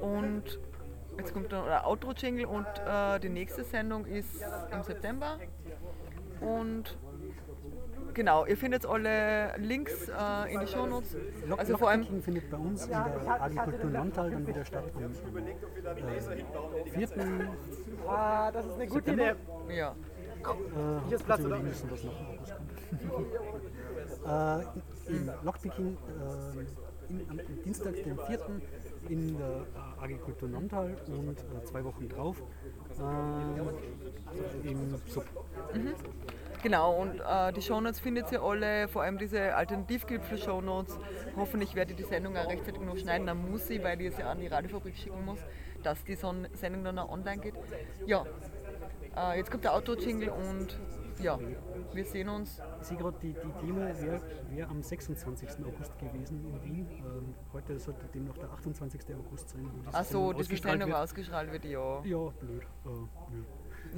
[0.00, 0.58] Und
[1.18, 5.38] jetzt kommt dann der Outro-Jingle und äh, die nächste Sendung ist im September.
[6.40, 6.98] Und
[8.14, 11.16] genau, ihr findet alle Links äh, in die Shownotes.
[11.46, 15.02] Lock Also vor allem findet bei uns in der Agrikultur Landtal dann wieder statt am
[15.36, 17.08] äh, 4.
[18.06, 19.36] Ah, das ist eine gute September.
[19.66, 19.76] Idee.
[19.76, 19.90] ja.
[19.90, 21.58] Äh, Hier ist Platz, oder?
[21.58, 22.54] müssen, was noch kommt.
[25.08, 28.38] äh, Im Lockpicking äh, in, am Dienstag, den 4.
[29.08, 32.42] in der äh, Agrikultur Nontal und äh, zwei Wochen drauf
[32.98, 35.24] äh, im Sub.
[36.64, 40.98] Genau, und äh, die Shownotes findet ihr alle, vor allem diese Alternativgipfel-Shownotes.
[41.36, 44.18] Hoffentlich werde ich die Sendung auch rechtzeitig noch schneiden, dann muss ich, weil ich es
[44.18, 45.40] ja an die Radiofabrik schicken muss,
[45.82, 47.52] dass die Son Sendung dann auch online geht.
[48.06, 48.24] Ja,
[49.14, 50.80] äh, jetzt kommt der Auto-Jingle und
[51.20, 51.38] ja,
[51.92, 52.62] wir sehen uns.
[52.80, 55.50] Ich sehe gerade, die, die Demo wäre wär am 26.
[55.66, 56.88] August gewesen in Wien.
[56.90, 59.02] Ähm, heute sollte dem noch der 28.
[59.14, 59.70] August sein.
[59.92, 60.98] Achso, Sendung diese ausgestrahlt Sendung wird.
[60.98, 62.02] ausgestrahlt wird, ja.
[62.04, 62.62] Ja, blöd.
[62.86, 63.44] Äh, nö.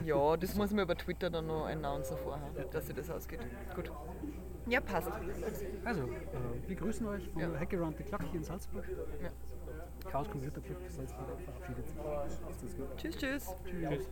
[0.05, 3.41] Ja, das muss man über Twitter dann noch announcen vorher, dass sich das ausgeht.
[3.75, 3.91] Gut.
[4.69, 5.11] Ja, passt.
[5.85, 6.07] Also, äh,
[6.67, 7.49] wir grüßen euch von Ja.
[7.59, 8.85] Hack Around the Clock hier in Salzburg.
[9.23, 9.31] Ja.
[10.11, 11.99] Chaos Computer Club Salzburg verabschiedet sich.
[12.97, 13.55] Tschüss, tschüss.
[13.65, 14.09] Tschüss.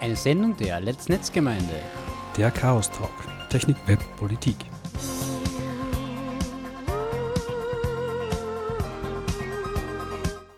[0.00, 1.80] Eine Sendung der Let's Netzgemeinde.
[2.36, 3.10] Der Chaos Talk.
[3.52, 4.56] Technik, Web, Politik.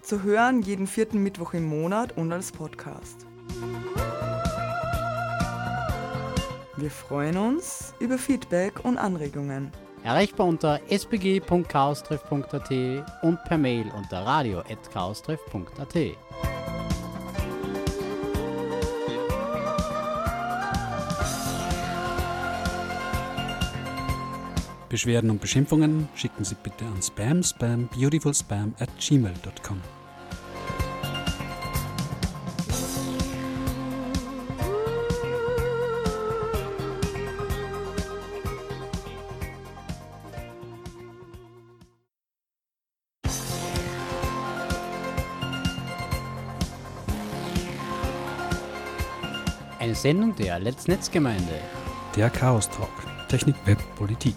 [0.00, 3.26] Zu hören jeden vierten Mittwoch im Monat und als Podcast.
[6.76, 9.72] Wir freuen uns über Feedback und Anregungen.
[10.04, 12.70] Erreichbar unter spg.chaostreff.at
[13.22, 15.96] und per Mail unter radio.chaostreff.at.
[24.94, 29.80] Beschwerden und Beschimpfungen schicken Sie bitte an spam spam beautifulspam at gmail.com.
[49.80, 51.42] Eine Sendung der Let's Netzgemeinde.
[52.14, 52.88] Der Chaos Talk.
[53.28, 54.36] Technik, Web, Politik.